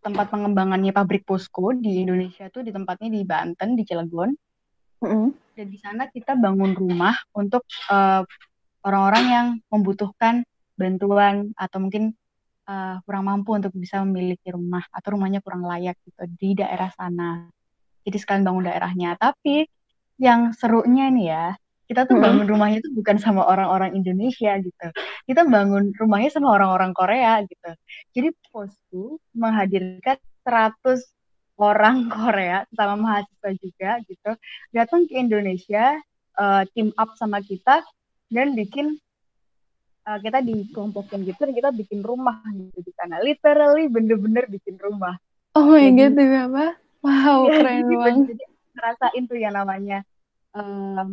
tempat 0.03 0.27
pengembangannya 0.27 0.91
pabrik 0.91 1.23
Posko 1.23 1.71
di 1.71 2.03
Indonesia 2.03 2.51
tuh 2.51 2.67
di 2.67 2.75
tempatnya 2.75 3.07
di 3.07 3.23
Banten 3.23 3.79
di 3.79 3.87
Cilegon 3.87 4.35
Mm-mm. 4.99 5.31
dan 5.55 5.67
di 5.71 5.79
sana 5.79 6.11
kita 6.11 6.35
bangun 6.35 6.75
rumah 6.75 7.15
untuk 7.31 7.63
eh, 7.87 8.23
orang-orang 8.83 9.25
yang 9.31 9.47
membutuhkan 9.71 10.43
bantuan 10.75 11.55
atau 11.55 11.77
mungkin 11.79 12.11
eh, 12.67 12.95
kurang 13.07 13.31
mampu 13.31 13.55
untuk 13.55 13.71
bisa 13.71 14.03
memiliki 14.03 14.51
rumah 14.51 14.83
atau 14.91 15.15
rumahnya 15.15 15.39
kurang 15.39 15.63
layak 15.63 15.95
gitu 16.03 16.27
di 16.27 16.59
daerah 16.59 16.91
sana. 16.91 17.47
Jadi 18.03 18.17
sekalian 18.19 18.43
bangun 18.47 18.63
daerahnya. 18.67 19.09
Tapi 19.19 19.65
yang 20.21 20.53
serunya 20.53 21.09
nih 21.09 21.25
ya, 21.31 21.45
kita 21.89 22.07
tuh 22.07 22.15
bangun 22.19 22.47
rumahnya 22.47 22.79
tuh 22.79 22.93
bukan 22.95 23.17
sama 23.19 23.43
orang-orang 23.43 23.95
Indonesia 23.97 24.55
gitu. 24.59 24.87
Kita 25.27 25.43
bangun 25.47 25.91
rumahnya 25.95 26.29
sama 26.31 26.55
orang-orang 26.55 26.91
Korea 26.95 27.43
gitu. 27.43 27.71
Jadi 28.15 28.29
posku 28.51 29.19
menghadirkan 29.35 30.17
100 30.43 31.03
orang 31.57 32.07
Korea 32.13 32.65
sama 32.73 32.95
mahasiswa 32.97 33.49
juga 33.61 33.91
gitu 34.09 34.31
datang 34.73 35.05
ke 35.05 35.13
Indonesia 35.21 35.97
eh, 36.39 36.63
team 36.73 36.89
up 36.97 37.13
sama 37.15 37.39
kita 37.45 37.85
dan 38.33 38.57
bikin 38.57 38.97
eh, 40.09 40.19
kita 40.19 40.41
dikelompokin 40.41 41.23
gitu 41.29 41.39
dan 41.45 41.53
kita 41.53 41.69
bikin 41.71 42.01
rumah 42.01 42.41
gitu 42.49 42.81
di 42.81 42.91
sana 42.97 43.21
literally 43.21 43.85
bener-bener 43.87 44.49
bikin 44.49 44.75
rumah 44.81 45.17
Oh 45.53 45.69
my 45.69 45.85
Jadi- 45.93 46.17
god, 46.17 46.49
apa? 46.49 46.65
Wow, 47.03 47.51
Ya, 47.51 47.59
keren 47.59 47.77
gitu. 47.83 47.95
banget. 47.99 48.27
jadi 48.33 48.43
ngerasain 48.73 49.23
tuh 49.29 49.37
yang 49.37 49.53
namanya 49.53 49.97
em, 50.55 51.07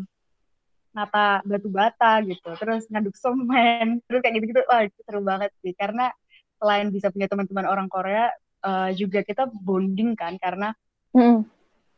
nata 0.90 1.42
batu 1.46 1.68
bata 1.70 2.18
gitu 2.26 2.50
terus 2.58 2.82
ngaduk 2.90 3.14
semen 3.14 3.86
terus 4.10 4.20
kayak 4.22 4.34
gitu-gitu 4.38 4.62
wah 4.66 4.82
itu 4.86 4.98
seru 5.06 5.20
banget 5.22 5.50
sih 5.62 5.74
karena 5.74 6.10
selain 6.58 6.90
bisa 6.90 7.10
punya 7.14 7.26
teman-teman 7.30 7.66
orang 7.66 7.86
Korea 7.86 8.30
eh, 8.66 8.90
juga 8.98 9.22
kita 9.22 9.46
bonding 9.50 10.18
kan 10.18 10.34
karena 10.38 10.74
Mm-mm. 11.14 11.46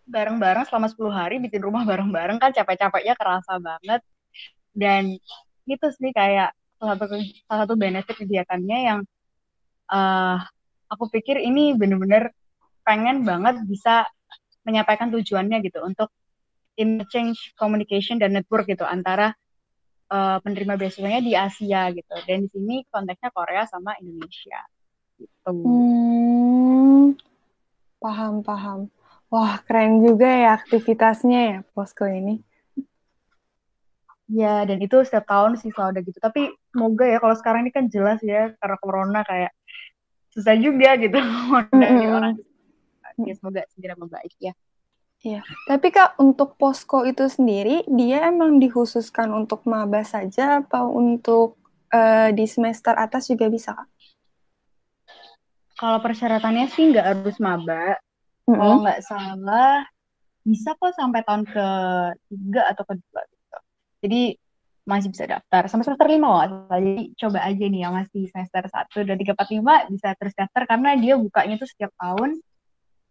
bareng-bareng 0.08 0.64
selama 0.68 0.86
10 0.92 1.12
hari 1.12 1.40
bikin 1.40 1.60
rumah 1.64 1.82
bareng-bareng 1.90 2.36
kan 2.42 2.50
capek-capeknya 2.52 3.14
kerasa 3.16 3.56
banget 3.60 4.00
dan 4.76 5.16
itu 5.68 5.86
sih 5.94 6.10
kayak 6.12 6.52
salah 6.80 6.96
satu 6.98 7.16
salah 7.48 7.60
satu 7.64 7.74
benefit 7.78 8.14
kegiatannya 8.18 8.78
yang 8.88 8.98
eh 9.92 10.38
aku 10.92 11.04
pikir 11.08 11.40
ini 11.40 11.72
bener-bener 11.72 12.32
pengen 12.82 13.22
banget 13.26 13.62
bisa 13.66 14.06
menyampaikan 14.62 15.10
tujuannya 15.10 15.58
gitu 15.66 15.82
untuk 15.82 16.10
interchange 16.78 17.52
communication 17.58 18.16
dan 18.16 18.32
network 18.32 18.70
gitu 18.70 18.86
antara 18.86 19.34
eh, 20.12 20.38
penerima 20.40 20.78
beasiswanya 20.78 21.20
di 21.20 21.32
Asia 21.34 21.90
gitu 21.92 22.14
dan 22.26 22.46
di 22.46 22.48
sini 22.52 22.76
konteksnya 22.88 23.30
Korea 23.34 23.64
sama 23.66 23.96
Indonesia 23.98 24.60
gitu. 25.18 25.52
Hmm, 25.62 27.14
paham, 28.02 28.42
paham. 28.42 28.90
Wah, 29.32 29.62
keren 29.64 30.04
juga 30.04 30.28
ya 30.28 30.50
aktivitasnya 30.60 31.40
ya, 31.40 31.58
Posko 31.72 32.04
ini. 32.04 32.44
Ya, 34.28 34.64
dan 34.64 34.80
itu 34.80 34.96
setiap 35.04 35.28
tahun 35.28 35.60
sih 35.60 35.72
selalu 35.72 35.88
ada 35.92 36.00
gitu. 36.04 36.18
Tapi 36.20 36.52
semoga 36.72 37.04
ya, 37.08 37.18
kalau 37.20 37.36
sekarang 37.36 37.64
ini 37.64 37.72
kan 37.72 37.88
jelas 37.88 38.20
ya, 38.20 38.52
karena 38.60 38.76
corona 38.80 39.20
kayak 39.24 39.52
susah 40.32 40.56
juga 40.56 40.96
gitu 41.00 41.16
ngundangin 41.48 42.08
Mm-mm. 42.08 42.16
orang. 42.16 42.34
Ya, 43.20 43.34
semoga 43.36 43.62
segera 43.72 43.94
membaik 43.98 44.34
ya. 44.40 44.54
Tapi 45.70 45.94
Kak, 45.94 46.18
untuk 46.18 46.58
Posko 46.58 47.06
itu 47.06 47.30
sendiri, 47.30 47.86
dia 47.86 48.26
emang 48.26 48.58
dikhususkan 48.58 49.30
untuk 49.30 49.62
maba 49.70 50.02
saja 50.02 50.58
apa 50.58 50.82
untuk 50.82 51.62
uh, 51.94 52.28
di 52.34 52.44
semester 52.48 52.96
atas 52.98 53.30
juga 53.30 53.46
bisa 53.46 53.76
kak? 53.76 53.88
Kalau 55.78 55.98
persyaratannya 56.02 56.66
sih 56.70 56.90
nggak 56.90 57.06
harus 57.06 57.36
maba. 57.38 57.98
Mm 58.46 58.50
-hmm. 58.50 58.58
Kalau 58.58 58.76
nggak 58.82 59.00
salah 59.06 59.74
bisa 60.42 60.74
kok 60.74 60.94
sampai 60.98 61.22
tahun 61.22 61.46
ke 61.46 61.66
tiga 62.26 62.62
atau 62.74 62.82
kedua 62.82 63.20
gitu. 63.30 63.58
Jadi 64.02 64.22
masih 64.82 65.14
bisa 65.14 65.30
daftar 65.30 65.70
sampai 65.70 65.86
semester 65.86 66.08
lima 66.10 66.26
loh. 66.50 66.66
Jadi 66.66 67.14
coba 67.14 67.38
aja 67.46 67.64
nih 67.66 67.80
yang 67.86 67.94
masih 67.94 68.26
semester 68.26 68.62
satu 68.66 69.06
dan 69.06 69.14
tiga 69.14 69.38
empat 69.38 69.48
lima 69.54 69.74
bisa 69.86 70.14
terus 70.18 70.34
daftar 70.34 70.62
karena 70.66 70.98
dia 70.98 71.14
bukanya 71.14 71.54
tuh 71.62 71.70
setiap 71.70 71.94
tahun. 71.94 72.42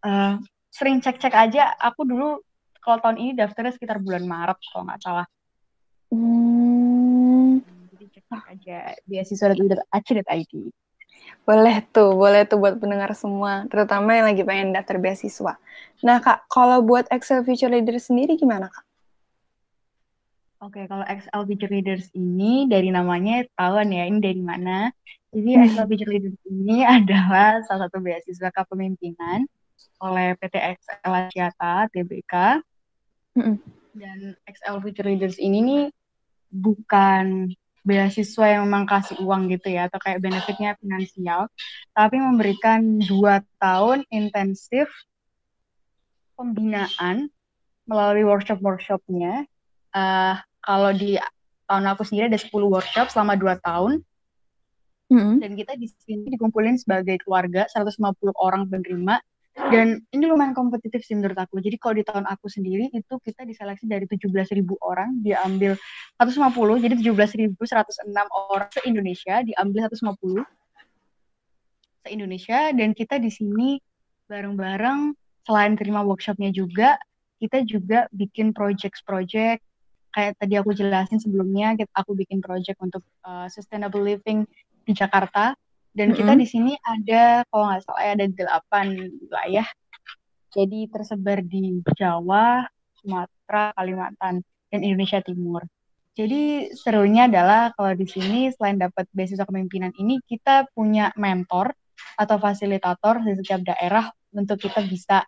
Uh, 0.02 0.42
sering 0.72 0.98
cek-cek 0.98 1.32
aja. 1.32 1.72
Aku 1.78 2.02
dulu 2.02 2.42
kalau 2.82 2.98
tahun 2.98 3.18
ini 3.22 3.32
daftarnya 3.38 3.72
sekitar 3.72 4.02
bulan 4.02 4.26
Maret 4.26 4.58
kalau 4.72 4.82
nggak 4.90 5.00
salah. 5.00 5.26
Hmm. 6.10 7.62
Jadi 7.94 8.04
cek-cek 8.18 8.44
aja 8.58 8.78
beasiswa.ac.id. 9.06 10.54
Boleh 11.42 11.76
tuh, 11.90 12.14
boleh 12.14 12.46
tuh 12.46 12.58
buat 12.58 12.78
pendengar 12.78 13.10
semua, 13.18 13.66
terutama 13.66 14.14
yang 14.14 14.26
lagi 14.30 14.42
pengen 14.46 14.70
daftar 14.74 14.98
beasiswa. 14.98 15.58
Nah 16.06 16.18
kak, 16.22 16.46
kalau 16.46 16.82
buat 16.82 17.06
Excel 17.10 17.42
Future 17.42 17.70
Leaders 17.70 18.10
sendiri 18.10 18.38
gimana 18.38 18.70
kak? 18.70 18.86
Oke, 20.62 20.86
kalau 20.86 21.02
Excel 21.10 21.42
Future 21.42 21.72
Leaders 21.74 22.06
ini 22.14 22.70
dari 22.70 22.94
namanya 22.94 23.42
tahuan 23.58 23.90
ya, 23.90 24.06
ini 24.06 24.22
dari 24.22 24.38
mana. 24.38 24.94
Jadi 25.34 25.50
hmm. 25.50 25.62
Excel 25.66 25.86
Future 25.90 26.10
Leaders 26.14 26.38
ini 26.46 26.86
adalah 27.02 27.58
salah 27.66 27.90
satu 27.90 27.98
beasiswa 27.98 28.50
kepemimpinan 28.54 29.50
oleh 30.02 30.34
PT 30.34 30.58
XL 30.58 31.12
Asiata, 31.30 31.86
TBK. 31.94 32.58
Hmm. 33.38 33.56
Dan 33.94 34.34
Excel 34.50 34.82
Future 34.82 35.06
Leaders 35.06 35.38
ini 35.38 35.58
nih 35.62 35.84
bukan 36.50 37.54
beasiswa 37.82 38.46
yang 38.58 38.66
memang 38.66 38.86
kasih 38.86 39.22
uang 39.22 39.50
gitu 39.54 39.70
ya, 39.72 39.86
atau 39.86 39.98
kayak 40.02 40.22
benefitnya 40.22 40.74
finansial, 40.78 41.50
tapi 41.94 42.18
memberikan 42.18 42.98
dua 43.02 43.42
tahun 43.58 44.06
intensif 44.10 44.86
pembinaan 46.38 47.30
melalui 47.86 48.22
workshop-workshopnya. 48.26 49.46
Uh, 49.92 50.34
kalau 50.62 50.94
di 50.94 51.18
tahun 51.66 51.84
aku 51.90 52.02
sendiri 52.06 52.28
ada 52.32 52.40
10 52.40 52.52
workshop 52.52 53.06
selama 53.10 53.34
2 53.34 53.58
tahun. 53.64 53.92
Mm-hmm. 55.12 55.36
Dan 55.44 55.50
kita 55.58 55.72
di 55.76 55.88
sini 55.88 56.32
dikumpulin 56.32 56.80
sebagai 56.80 57.20
keluarga 57.20 57.68
150 57.68 58.32
orang 58.36 58.64
penerima 58.64 59.20
dan 59.52 60.00
ini 60.16 60.24
lumayan 60.24 60.56
kompetitif 60.56 61.04
sih 61.04 61.12
menurut 61.12 61.36
aku. 61.36 61.60
Jadi 61.60 61.76
kalau 61.76 61.94
di 62.00 62.04
tahun 62.08 62.24
aku 62.24 62.48
sendiri 62.48 62.88
itu 62.88 63.14
kita 63.20 63.44
diseleksi 63.44 63.84
dari 63.84 64.08
17.000 64.08 64.32
orang 64.80 65.20
diambil 65.20 65.76
150 66.16 66.84
jadi 66.88 66.94
17.106 66.96 67.52
orang 68.32 68.70
se 68.72 68.80
Indonesia 68.88 69.44
diambil 69.44 69.92
150 69.92 70.40
se 72.00 72.08
Indonesia 72.08 72.58
dan 72.72 72.96
kita 72.96 73.20
di 73.20 73.28
sini 73.28 73.76
bareng-bareng 74.32 75.12
selain 75.44 75.76
terima 75.76 76.00
workshopnya 76.00 76.48
juga 76.48 76.96
kita 77.36 77.66
juga 77.68 78.08
bikin 78.14 78.56
project-project 78.56 79.60
kayak 80.12 80.32
tadi 80.40 80.54
aku 80.56 80.72
jelasin 80.72 81.20
sebelumnya 81.20 81.76
aku 81.92 82.16
bikin 82.16 82.40
project 82.40 82.78
untuk 82.80 83.04
uh, 83.26 83.48
sustainable 83.52 84.00
living 84.00 84.48
di 84.88 84.92
Jakarta 84.96 85.52
dan 85.92 86.10
mm 86.10 86.12
-hmm. 86.12 86.18
kita 86.18 86.32
di 86.36 86.46
sini 86.48 86.72
ada 86.80 87.44
kalau 87.48 87.64
nggak 87.68 87.80
salah 87.84 88.04
ada 88.16 88.26
delapan 88.28 88.86
wilayah 89.20 89.66
jadi 90.52 90.84
tersebar 90.92 91.40
di 91.40 91.80
Jawa, 91.96 92.68
Sumatera, 93.00 93.72
Kalimantan 93.72 94.44
dan 94.68 94.80
Indonesia 94.84 95.24
Timur. 95.24 95.64
Jadi 96.12 96.68
serunya 96.76 97.24
adalah 97.24 97.72
kalau 97.72 97.96
di 97.96 98.04
sini 98.04 98.52
selain 98.52 98.76
dapat 98.76 99.08
beasiswa 99.16 99.48
kepemimpinan 99.48 99.96
ini 99.96 100.20
kita 100.28 100.68
punya 100.76 101.08
mentor 101.16 101.72
atau 102.20 102.36
fasilitator 102.36 103.24
di 103.24 103.32
setiap 103.32 103.64
daerah 103.64 104.12
untuk 104.36 104.60
kita 104.60 104.84
bisa 104.84 105.24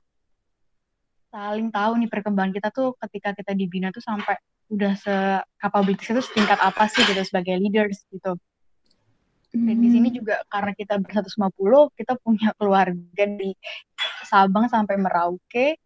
saling 1.33 1.73
tahu 1.73 2.05
nih 2.05 2.09
perkembangan 2.13 2.53
kita 2.53 2.69
tuh 2.69 2.93
ketika 3.01 3.33
kita 3.33 3.57
dibina 3.57 3.89
tuh 3.89 4.05
sampai 4.05 4.37
udah 4.69 4.93
se 4.93 5.15
capabilities 5.57 6.13
itu 6.13 6.21
setingkat 6.21 6.61
apa 6.61 6.85
sih 6.93 7.01
gitu 7.09 7.25
sebagai 7.25 7.57
leaders 7.57 8.05
gitu. 8.13 8.37
Dan 9.55 9.79
di 9.79 9.89
sini 9.89 10.09
hmm. 10.11 10.17
juga 10.19 10.37
karena 10.51 10.73
kita 10.75 10.99
ber 10.99 11.11
150, 11.15 11.95
kita 11.95 12.13
punya 12.19 12.51
keluarga 12.59 13.25
di 13.25 13.55
Sabang 14.27 14.67
sampai 14.67 14.99
Merauke 14.99 15.79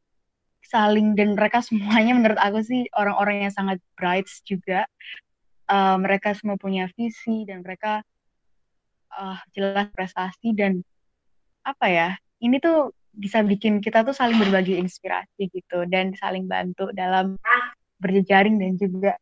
saling 0.69 1.17
dan 1.17 1.33
mereka 1.33 1.65
semuanya 1.65 2.13
menurut 2.13 2.37
aku 2.37 2.61
sih 2.61 2.85
orang-orang 2.97 3.49
yang 3.49 3.53
sangat 3.53 3.79
bright 3.97 4.29
juga. 4.45 4.85
Uh, 5.69 6.01
mereka 6.01 6.33
semua 6.33 6.57
punya 6.57 6.89
visi 6.97 7.45
dan 7.45 7.61
mereka 7.61 8.01
uh, 9.13 9.37
jelas 9.53 9.93
prestasi 9.93 10.57
dan 10.57 10.81
apa 11.65 11.87
ya? 11.89 12.09
Ini 12.41 12.57
tuh 12.57 12.97
bisa 13.13 13.45
bikin 13.45 13.85
kita 13.85 14.01
tuh 14.01 14.17
saling 14.17 14.41
berbagi 14.41 14.81
inspirasi 14.81 15.51
gitu 15.53 15.85
dan 15.91 16.17
saling 16.17 16.49
bantu 16.49 16.89
dalam 16.97 17.37
berjejaring 18.01 18.57
dan 18.57 18.81
juga 18.81 19.13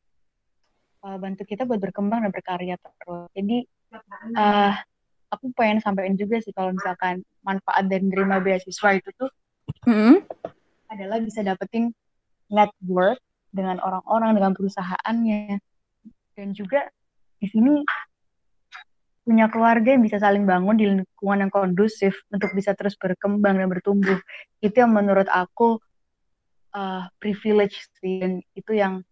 uh, 1.02 1.18
bantu 1.18 1.42
kita 1.42 1.66
buat 1.66 1.82
berkembang 1.82 2.22
dan 2.26 2.30
berkarya 2.30 2.76
terus. 2.78 3.26
Jadi 3.34 3.66
uh, 4.36 4.72
aku 5.32 5.52
pengen 5.54 5.82
sampaikan 5.82 6.14
juga 6.14 6.38
sih 6.40 6.54
kalau 6.54 6.72
misalkan 6.72 7.22
manfaat 7.42 7.86
dan 7.90 8.08
terima 8.10 8.38
beasiswa 8.38 8.98
itu 8.98 9.10
tuh 9.18 9.30
mm-hmm. 9.86 10.16
adalah 10.90 11.18
bisa 11.22 11.42
dapetin 11.42 11.90
network 12.50 13.18
dengan 13.50 13.80
orang-orang 13.82 14.36
dengan 14.36 14.52
perusahaannya. 14.54 15.58
Dan 16.36 16.52
juga 16.52 16.84
di 17.40 17.48
sini 17.48 17.80
punya 19.26 19.50
keluarga 19.50 19.96
yang 19.96 20.04
bisa 20.06 20.22
saling 20.22 20.46
bangun 20.46 20.76
di 20.78 20.86
lingkungan 20.86 21.48
yang 21.48 21.52
kondusif 21.52 22.14
untuk 22.30 22.54
bisa 22.54 22.76
terus 22.76 22.94
berkembang 22.94 23.58
dan 23.58 23.66
bertumbuh. 23.66 24.20
Itu 24.62 24.86
yang 24.86 24.94
menurut 24.94 25.26
aku 25.32 25.80
uh, 26.76 27.08
privilege 27.18 27.88
sih. 27.98 28.22
Dan 28.22 28.44
itu 28.54 28.76
yang 28.76 29.02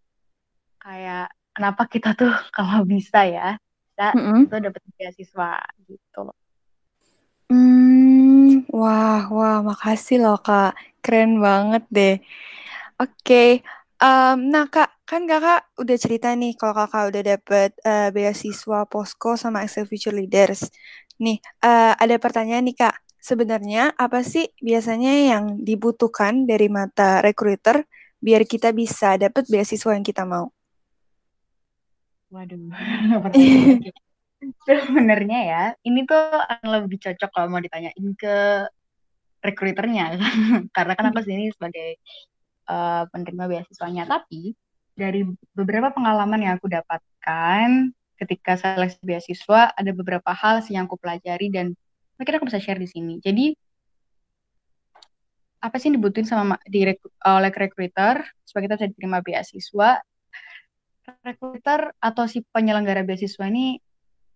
kayak 0.78 1.32
kenapa 1.56 1.88
kita 1.88 2.12
tuh 2.14 2.30
kalau 2.56 2.84
bisa 2.84 3.24
ya 3.26 3.56
kita 3.94 4.10
mm 4.10 4.22
-hmm. 4.26 4.40
itu 4.42 4.56
dapat 4.58 4.82
beasiswa 4.98 5.50
gitu 5.86 6.18
loh. 6.26 6.36
Hmm, 7.46 8.66
wah, 8.74 9.30
wah, 9.30 9.62
makasih 9.62 10.18
loh 10.18 10.34
kak, 10.42 10.74
keren 10.98 11.38
banget 11.38 11.86
deh. 11.94 12.16
Oke, 12.98 13.14
okay. 13.22 13.50
um, 14.02 14.50
nah 14.50 14.66
kak, 14.66 14.90
kan 15.06 15.30
kakak 15.30 15.62
udah 15.78 15.94
cerita 15.94 16.34
nih 16.34 16.58
kalau 16.58 16.74
kakak 16.74 17.14
udah 17.14 17.22
dapet 17.22 17.70
uh, 17.86 18.10
beasiswa 18.10 18.82
posko 18.90 19.38
sama 19.38 19.62
Excel 19.62 19.86
Future 19.86 20.16
Leaders. 20.18 20.66
Nih, 21.22 21.38
uh, 21.62 21.94
ada 21.94 22.18
pertanyaan 22.18 22.66
nih 22.66 22.74
kak 22.74 22.98
sebenarnya 23.22 23.94
apa 23.94 24.26
sih 24.26 24.50
biasanya 24.58 25.38
yang 25.38 25.62
dibutuhkan 25.62 26.42
dari 26.50 26.66
mata 26.66 27.22
recruiter 27.22 27.86
biar 28.18 28.42
kita 28.42 28.74
bisa 28.74 29.14
dapat 29.14 29.46
beasiswa 29.46 29.94
yang 29.94 30.02
kita 30.02 30.26
mau? 30.26 30.50
Waduh, 32.34 32.66
sebenarnya 34.66 35.38
ya, 35.46 35.62
ini 35.86 36.02
tuh 36.02 36.18
lebih 36.66 36.98
cocok 36.98 37.30
kalau 37.30 37.46
mau 37.46 37.62
ditanyain 37.62 38.06
ke 38.18 38.66
recruiternya, 39.38 40.18
karena 40.76 40.92
kan 40.98 41.04
aku 41.14 41.22
sini 41.22 41.54
sebagai 41.54 42.02
uh, 42.66 43.06
penerima 43.14 43.44
beasiswanya. 43.46 44.04
Tapi 44.10 44.50
dari 44.98 45.22
beberapa 45.54 45.94
pengalaman 45.94 46.42
yang 46.42 46.52
aku 46.58 46.66
dapatkan 46.66 47.94
ketika 48.18 48.58
seleksi 48.58 48.98
beasiswa, 49.06 49.70
ada 49.70 49.90
beberapa 49.94 50.34
hal 50.34 50.58
sih 50.66 50.74
yang 50.74 50.90
aku 50.90 50.98
pelajari 50.98 51.54
dan 51.54 51.70
mungkin 52.18 52.34
aku 52.34 52.50
bisa 52.50 52.58
share 52.58 52.82
di 52.82 52.90
sini. 52.90 53.22
Jadi 53.22 53.54
apa 55.64 55.80
sih 55.80 55.88
yang 55.88 56.02
dibutuhin 56.02 56.28
sama 56.28 56.60
di 56.68 56.84
oleh 57.24 57.52
recruiter 57.54 58.20
supaya 58.42 58.62
kita 58.68 58.74
bisa 58.76 58.90
diterima 58.90 59.22
beasiswa? 59.22 60.02
Recruiter 61.24 61.92
atau 62.00 62.24
si 62.24 62.40
penyelenggara 62.48 63.04
beasiswa 63.04 63.44
ini 63.48 63.76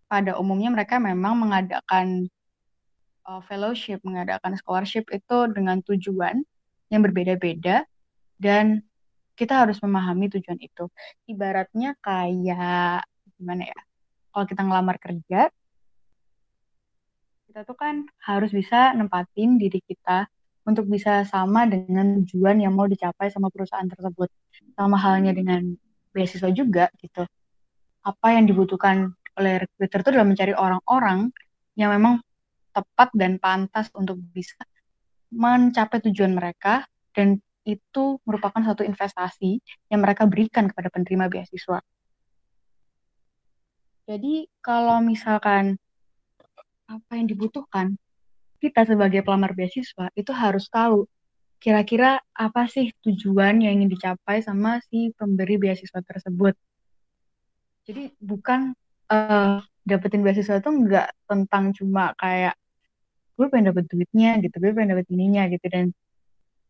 pada 0.08 0.36
umumnya 0.40 0.72
mereka 0.72 1.00
memang 1.00 1.36
mengadakan 1.36 2.28
uh, 3.28 3.40
fellowship, 3.44 4.00
mengadakan 4.04 4.56
scholarship 4.56 5.08
itu 5.12 5.38
dengan 5.52 5.84
tujuan 5.84 6.40
yang 6.88 7.00
berbeda-beda 7.04 7.84
dan 8.40 8.80
kita 9.36 9.64
harus 9.64 9.78
memahami 9.84 10.32
tujuan 10.32 10.58
itu. 10.58 10.90
Ibaratnya 11.28 11.94
kayak 12.00 13.06
gimana 13.38 13.70
ya? 13.70 13.80
Kalau 14.34 14.44
kita 14.48 14.62
ngelamar 14.66 14.96
kerja, 14.98 15.52
kita 17.48 17.60
tuh 17.64 17.76
kan 17.78 18.08
harus 18.24 18.50
bisa 18.50 18.92
nempatin 18.96 19.56
diri 19.56 19.78
kita 19.84 20.26
untuk 20.68 20.84
bisa 20.90 21.24
sama 21.24 21.64
dengan 21.64 22.20
tujuan 22.20 22.60
yang 22.60 22.76
mau 22.76 22.84
dicapai 22.84 23.32
sama 23.32 23.48
perusahaan 23.48 23.88
tersebut. 23.88 24.28
Sama 24.74 25.00
halnya 25.00 25.32
dengan 25.32 25.78
beasiswa 26.12 26.50
juga 26.52 26.88
gitu. 27.00 27.24
Apa 28.04 28.34
yang 28.36 28.48
dibutuhkan 28.48 29.12
oleh 29.38 29.62
recruiter 29.62 30.02
itu 30.02 30.08
adalah 30.14 30.28
mencari 30.28 30.52
orang-orang 30.56 31.30
yang 31.78 31.94
memang 31.94 32.18
tepat 32.74 33.10
dan 33.14 33.38
pantas 33.38 33.90
untuk 33.94 34.18
bisa 34.34 34.58
mencapai 35.28 36.00
tujuan 36.08 36.32
mereka 36.34 36.88
dan 37.12 37.38
itu 37.68 38.16
merupakan 38.24 38.64
satu 38.64 38.80
investasi 38.80 39.60
yang 39.92 40.00
mereka 40.00 40.24
berikan 40.24 40.72
kepada 40.72 40.88
penerima 40.88 41.28
beasiswa. 41.28 41.84
Jadi 44.08 44.48
kalau 44.64 45.04
misalkan 45.04 45.76
apa 46.88 47.12
yang 47.12 47.28
dibutuhkan, 47.28 48.00
kita 48.56 48.88
sebagai 48.88 49.20
pelamar 49.20 49.52
beasiswa 49.52 50.08
itu 50.16 50.32
harus 50.32 50.72
tahu 50.72 51.04
kira-kira 51.58 52.22
apa 52.34 52.70
sih 52.70 52.94
tujuan 53.02 53.58
yang 53.58 53.82
ingin 53.82 53.90
dicapai 53.90 54.40
sama 54.42 54.78
si 54.86 55.10
pemberi 55.18 55.58
beasiswa 55.58 56.00
tersebut. 56.02 56.54
Jadi 57.86 58.14
bukan 58.22 58.72
uh, 59.10 59.58
dapetin 59.82 60.22
beasiswa 60.22 60.62
itu 60.62 60.70
nggak 60.70 61.08
tentang 61.26 61.74
cuma 61.74 62.14
kayak 62.14 62.54
gue 63.38 63.46
pengen 63.50 63.70
dapet 63.70 63.86
duitnya 63.90 64.38
gitu, 64.42 64.54
gue 64.58 64.70
pengen 64.74 64.98
dapet 64.98 65.06
ininya 65.14 65.46
gitu 65.50 65.66
dan 65.70 65.94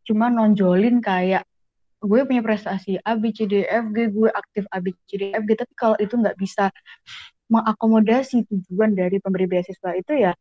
cuma 0.05 0.29
nonjolin 0.29 1.01
kayak 1.01 1.45
gue 1.99 2.21
punya 2.23 2.39
prestasi 2.39 2.95
A, 3.03 3.19
B, 3.19 3.35
C, 3.35 3.43
D, 3.43 3.67
F, 3.67 3.91
G, 3.91 4.07
gue 4.07 4.29
aktif 4.31 4.63
A, 4.71 4.79
B, 4.79 4.95
C, 5.09 5.19
D, 5.19 5.35
F, 5.35 5.43
G, 5.43 5.51
tapi 5.59 5.73
kalau 5.75 5.97
itu 5.99 6.15
nggak 6.15 6.37
bisa 6.39 6.71
mengakomodasi 7.51 8.45
tujuan 8.47 8.95
dari 8.95 9.19
pemberi 9.19 9.49
beasiswa 9.49 9.91
itu 9.97 10.13
ya 10.15 10.31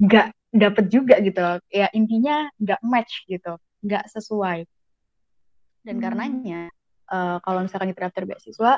nggak 0.00 0.26
dapet 0.54 0.84
juga 0.88 1.20
gitu. 1.20 1.42
Ya 1.68 1.92
intinya 1.92 2.48
nggak 2.56 2.80
match 2.86 3.28
gitu, 3.28 3.60
nggak 3.84 4.04
sesuai. 4.10 4.66
Dan 5.84 5.98
hmm. 5.98 6.02
karenanya 6.02 6.60
uh, 7.10 7.38
kalau 7.42 7.64
misalkan 7.64 7.90
kita 7.94 8.10
daftar 8.10 8.24
beasiswa, 8.26 8.72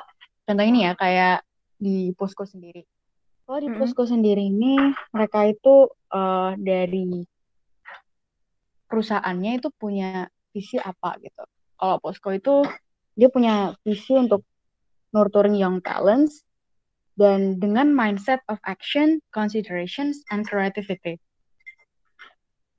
contoh 0.46 0.66
ini 0.66 0.86
ya 0.86 0.92
kayak 0.96 1.44
di 1.80 2.12
posko 2.16 2.44
sendiri. 2.44 2.84
Kalau 3.44 3.58
di 3.58 3.70
hmm. 3.72 3.78
posko 3.80 4.04
sendiri 4.06 4.46
ini 4.46 4.78
mereka 5.10 5.48
itu 5.48 5.90
uh, 6.12 6.52
dari 6.54 7.24
perusahaannya 8.90 9.62
itu 9.62 9.68
punya 9.74 10.26
visi 10.50 10.74
apa 10.78 11.14
gitu 11.22 11.46
kalau 11.80 11.96
Posko 11.96 12.28
itu 12.36 12.60
dia 13.16 13.32
punya 13.32 13.72
visi 13.88 14.12
untuk 14.12 14.44
nurturing 15.16 15.56
young 15.56 15.80
talents 15.80 16.44
dan 17.16 17.56
dengan 17.56 17.90
mindset 17.90 18.44
of 18.52 18.60
action, 18.68 19.24
considerations, 19.32 20.20
and 20.28 20.44
creativity. 20.44 21.16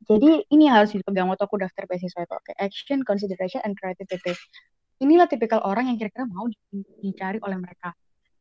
Jadi 0.10 0.50
ini 0.50 0.66
harus 0.66 0.98
dipegang 0.98 1.30
waktu 1.30 1.46
aku 1.46 1.62
daftar 1.62 1.86
beasiswa 1.86 2.26
itu. 2.26 2.34
Oke, 2.34 2.52
action, 2.58 3.06
consideration, 3.06 3.62
and 3.62 3.78
creativity. 3.78 4.34
Inilah 5.02 5.30
tipikal 5.30 5.62
orang 5.66 5.90
yang 5.90 5.98
kira-kira 5.98 6.26
mau 6.30 6.46
dicari 7.02 7.38
oleh 7.42 7.58
mereka. 7.58 7.94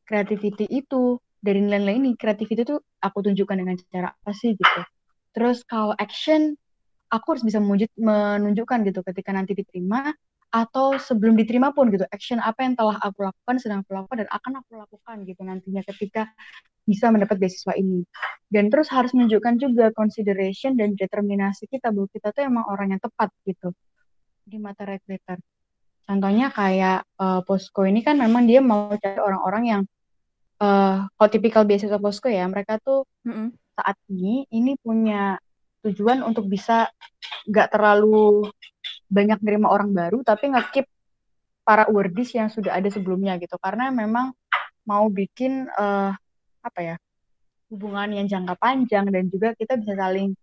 Creativity 0.05 0.69
itu 0.69 1.21
dari 1.41 1.61
nilai-nilai 1.65 1.97
ini, 1.97 2.11
creativity 2.17 2.65
itu 2.65 2.77
aku 3.01 3.19
tunjukkan 3.25 3.57
dengan 3.57 3.77
cara 3.89 4.13
apa 4.13 4.33
sih 4.37 4.53
gitu. 4.57 4.81
Terus 5.33 5.65
kalau 5.65 5.97
action, 5.97 6.53
aku 7.09 7.27
harus 7.37 7.45
bisa 7.45 7.61
menunjukkan 7.61 8.79
gitu 8.89 9.01
ketika 9.07 9.31
nanti 9.33 9.57
diterima, 9.57 10.13
atau 10.51 10.99
sebelum 10.99 11.39
diterima 11.39 11.71
pun 11.71 11.91
gitu. 11.95 12.05
Action 12.11 12.43
apa 12.43 12.67
yang 12.67 12.75
telah 12.75 12.99
aku 12.99 13.23
lakukan 13.27 13.57
sedang 13.63 13.87
aku 13.87 13.95
lakukan 13.95 14.27
dan 14.27 14.29
akan 14.31 14.53
aku 14.63 14.73
lakukan 14.77 15.17
gitu 15.27 15.41
nantinya 15.47 15.83
ketika 15.87 16.31
bisa 16.85 17.07
mendapat 17.11 17.39
beasiswa 17.39 17.75
ini. 17.79 18.03
Dan 18.51 18.69
terus 18.69 18.91
harus 18.91 19.15
menunjukkan 19.15 19.63
juga 19.63 19.95
consideration 19.95 20.75
dan 20.75 20.99
determinasi 20.99 21.71
kita 21.71 21.95
bahwa 21.95 22.11
kita 22.11 22.35
tuh 22.35 22.43
emang 22.45 22.67
orang 22.67 22.99
yang 22.99 23.01
tepat 23.03 23.31
gitu 23.47 23.71
di 24.51 24.59
mata 24.59 24.83
recruiter 24.83 25.39
contohnya 26.11 26.51
kayak 26.51 27.07
uh, 27.23 27.39
posko 27.47 27.87
ini 27.87 28.03
kan 28.03 28.19
memang 28.19 28.51
dia 28.51 28.59
mau 28.59 28.91
cari 28.99 29.23
orang-orang 29.23 29.63
yang 29.63 29.83
uh, 30.59 31.07
kalau 31.15 31.31
tipikal 31.31 31.63
beasiswa 31.63 32.03
posko 32.03 32.27
ya 32.27 32.51
mereka 32.51 32.83
tuh 32.83 33.07
mm 33.23 33.31
-hmm. 33.31 33.47
saat 33.79 33.97
ini 34.11 34.43
ini 34.51 34.75
punya 34.83 35.39
tujuan 35.87 36.27
untuk 36.27 36.51
bisa 36.51 36.91
nggak 37.47 37.71
terlalu 37.71 38.51
banyak 39.11 39.43
nerima 39.43 39.69
orang 39.69 39.91
baru 39.91 40.23
tapi 40.23 40.55
ngekip 40.55 40.87
para 41.67 41.87
wordis 41.91 42.33
yang 42.35 42.49
sudah 42.49 42.79
ada 42.79 42.89
sebelumnya 42.89 43.37
gitu. 43.43 43.59
Karena 43.61 43.91
memang 43.91 44.33
mau 44.87 45.07
bikin 45.11 45.69
uh, 45.71 46.15
apa 46.61 46.81
ya 46.81 46.97
hubungan 47.71 48.11
yang 48.11 48.27
jangka 48.27 48.59
panjang 48.59 49.07
dan 49.11 49.31
juga 49.31 49.55
kita 49.55 49.79
bisa 49.79 49.95
saling 49.95 50.35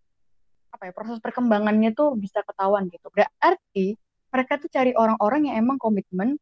apa 0.72 0.88
ya 0.88 0.92
proses 0.96 1.20
perkembangannya 1.20 1.92
tuh 1.92 2.16
bisa 2.16 2.44
ketahuan 2.46 2.88
gitu. 2.88 3.08
Berarti 3.12 3.98
mereka 4.32 4.60
tuh 4.62 4.70
cari 4.72 4.92
orang-orang 4.94 5.52
yang 5.52 5.56
emang 5.64 5.80
komitmen 5.80 6.40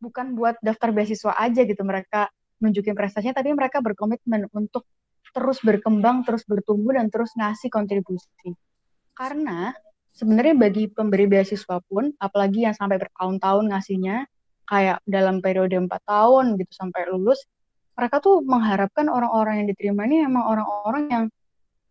bukan 0.00 0.36
buat 0.36 0.60
daftar 0.60 0.92
beasiswa 0.92 1.36
aja 1.36 1.64
gitu. 1.64 1.82
Mereka 1.82 2.28
nunjukin 2.64 2.96
prestasinya 2.96 3.36
tapi 3.36 3.52
mereka 3.52 3.84
berkomitmen 3.84 4.48
untuk 4.56 4.88
terus 5.36 5.60
berkembang 5.60 6.24
terus 6.24 6.48
bertumbuh 6.48 6.96
dan 6.96 7.12
terus 7.12 7.36
ngasih 7.36 7.68
kontribusi. 7.68 8.56
Karena 9.12 9.76
sebenarnya 10.16 10.56
bagi 10.56 10.88
pemberi 10.88 11.28
beasiswa 11.28 11.76
pun, 11.84 12.10
apalagi 12.16 12.64
yang 12.64 12.72
sampai 12.72 12.96
bertahun-tahun 12.96 13.64
ngasihnya, 13.68 14.24
kayak 14.66 14.98
dalam 15.06 15.44
periode 15.44 15.76
empat 15.76 16.02
tahun 16.08 16.56
gitu 16.56 16.72
sampai 16.72 17.06
lulus, 17.12 17.44
mereka 17.94 18.18
tuh 18.18 18.42
mengharapkan 18.42 19.06
orang-orang 19.12 19.62
yang 19.62 19.68
diterima 19.70 20.08
ini 20.08 20.26
emang 20.26 20.44
orang-orang 20.44 21.04
yang 21.12 21.24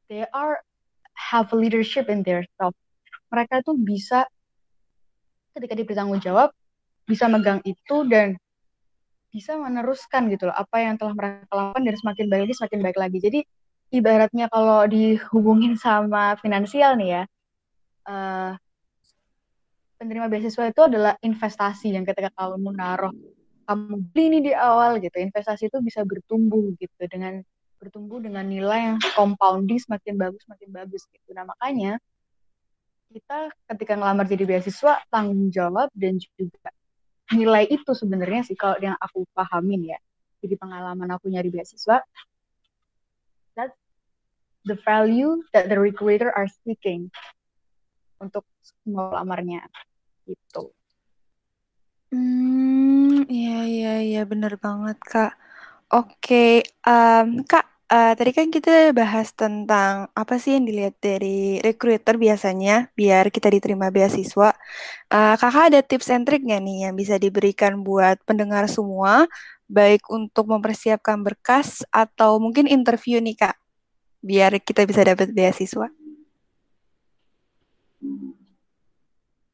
they 0.10 0.26
are 0.34 0.60
have 1.16 1.50
leadership 1.56 2.12
in 2.12 2.26
their 2.26 2.44
self. 2.60 2.76
Mereka 3.32 3.64
tuh 3.64 3.78
bisa 3.80 4.28
ketika 5.56 5.74
diberi 5.74 5.96
tanggung 5.96 6.20
jawab 6.20 6.52
bisa 7.08 7.32
megang 7.32 7.64
itu 7.64 8.04
dan 8.12 8.36
bisa 9.32 9.56
meneruskan 9.56 10.28
gitu 10.32 10.52
loh 10.52 10.56
apa 10.56 10.84
yang 10.84 11.00
telah 11.00 11.16
mereka 11.16 11.48
lakukan 11.54 11.84
dan 11.86 11.96
semakin 11.96 12.26
baik 12.28 12.42
lagi 12.44 12.56
semakin 12.60 12.80
baik 12.84 12.98
lagi. 13.00 13.18
Jadi 13.24 13.40
ibaratnya 13.96 14.46
kalau 14.52 14.84
dihubungin 14.90 15.80
sama 15.80 16.36
finansial 16.40 17.00
nih 17.00 17.10
ya, 17.20 17.24
uh, 18.06 18.54
penerima 19.98 20.28
beasiswa 20.30 20.70
itu 20.70 20.82
adalah 20.86 21.14
investasi 21.24 21.96
yang 21.96 22.06
ketika 22.06 22.30
kamu 22.36 22.72
naruh 22.76 23.14
kamu 23.66 23.98
beli 24.14 24.24
ini 24.30 24.40
di 24.52 24.54
awal 24.54 25.02
gitu 25.02 25.18
investasi 25.18 25.74
itu 25.74 25.82
bisa 25.82 26.06
bertumbuh 26.06 26.70
gitu 26.78 27.02
dengan 27.10 27.42
bertumbuh 27.82 28.22
dengan 28.22 28.46
nilai 28.46 28.94
yang 28.94 28.98
compounding 29.18 29.82
semakin 29.82 30.16
bagus 30.16 30.42
semakin 30.46 30.70
bagus 30.72 31.04
gitu. 31.10 31.30
Nah 31.34 31.46
makanya 31.50 31.98
kita 33.10 33.50
ketika 33.74 33.94
ngelamar 33.98 34.26
jadi 34.28 34.44
beasiswa 34.46 35.02
tanggung 35.10 35.50
jawab 35.50 35.90
dan 35.94 36.18
juga 36.22 36.70
nilai 37.34 37.66
itu 37.70 37.92
sebenarnya 37.94 38.46
sih 38.46 38.58
kalau 38.58 38.78
yang 38.78 38.98
aku 39.02 39.26
pahamin 39.34 39.98
ya. 39.98 40.00
Jadi 40.46 40.62
pengalaman 40.62 41.10
aku 41.10 41.34
nyari 41.34 41.50
beasiswa 41.50 42.06
that 43.58 43.72
the 44.66 44.78
value 44.86 45.42
that 45.54 45.70
the 45.70 45.78
recruiter 45.78 46.30
are 46.30 46.50
seeking 46.66 47.10
untuk 48.20 48.44
semua 48.62 49.22
lamarnya 49.22 49.68
gitu. 50.26 50.74
Hmm, 52.14 53.26
iya 53.28 53.66
iya 53.66 53.94
iya 54.06 54.22
benar 54.24 54.54
banget 54.62 54.98
Kak. 55.04 55.32
Oke, 55.94 56.66
um, 56.86 57.46
Kak, 57.46 57.66
uh, 57.92 58.14
tadi 58.18 58.32
kan 58.34 58.48
kita 58.50 58.90
bahas 58.96 59.30
tentang 59.36 60.10
apa 60.18 60.36
sih 60.42 60.58
yang 60.58 60.66
dilihat 60.66 60.96
dari 61.02 61.62
recruiter 61.62 62.16
biasanya 62.18 62.90
biar 62.98 63.30
kita 63.30 63.50
diterima 63.54 63.94
beasiswa. 63.94 64.54
Uh, 65.14 65.36
kakak 65.38 65.66
ada 65.74 65.80
tips 65.86 66.10
and 66.14 66.26
trick 66.26 66.42
nggak 66.46 66.62
nih 66.66 66.78
yang 66.90 66.94
bisa 66.98 67.16
diberikan 67.22 67.82
buat 67.86 68.18
pendengar 68.26 68.66
semua, 68.72 69.30
baik 69.70 70.10
untuk 70.10 70.46
mempersiapkan 70.50 71.22
berkas 71.22 71.82
atau 71.94 72.38
mungkin 72.42 72.66
interview 72.70 73.18
nih 73.22 73.38
Kak, 73.38 73.56
biar 74.26 74.58
kita 74.62 74.86
bisa 74.90 75.02
dapat 75.06 75.34
beasiswa? 75.34 75.90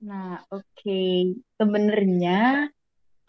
Nah, 0.02 0.42
oke. 0.50 0.66
Okay. 0.82 1.38
Sebenarnya 1.62 2.70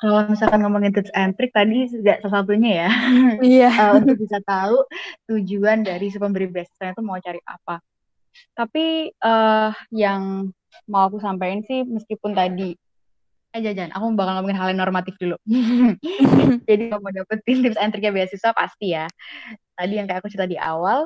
kalau 0.02 0.26
misalkan 0.26 0.66
ngomongin 0.66 0.90
tips 0.90 1.14
and 1.14 1.38
trick 1.38 1.54
tadi 1.54 1.87
sudah 1.87 2.18
salah 2.18 2.42
satunya 2.42 2.70
ya. 2.87 2.90
Iya. 3.54 3.70
uh, 3.70 3.92
untuk 4.02 4.18
bisa 4.18 4.42
tahu 4.42 4.82
tujuan 5.30 5.87
dari 5.87 6.11
si 6.11 6.18
pemberi 6.18 6.50
beasiswa 6.50 6.90
itu 6.90 7.02
mau 7.06 7.22
cari 7.22 7.38
apa. 7.46 7.78
Tapi 8.56 9.14
uh, 9.22 9.70
yang 9.94 10.50
mau 10.88 11.06
aku 11.06 11.22
sampaikan 11.22 11.62
sih 11.62 11.87
meskipun 11.87 12.35
tadi 12.35 12.74
eh 13.52 13.61
jajan, 13.61 13.92
aku 13.92 14.16
bakal 14.16 14.40
ngomongin 14.40 14.56
hal 14.56 14.72
yang 14.72 14.80
normatif 14.80 15.12
dulu. 15.20 15.37
Jadi 16.68 16.88
kalau 16.88 17.04
mau 17.04 17.12
dapetin 17.12 17.61
tips 17.61 17.76
and 17.76 17.92
triknya 17.92 18.16
beasiswa 18.16 18.50
pasti 18.56 18.96
ya. 18.96 19.04
Tadi 19.76 19.92
yang 20.00 20.08
kayak 20.08 20.24
aku 20.24 20.32
cerita 20.32 20.48
di 20.48 20.56
awal, 20.56 21.04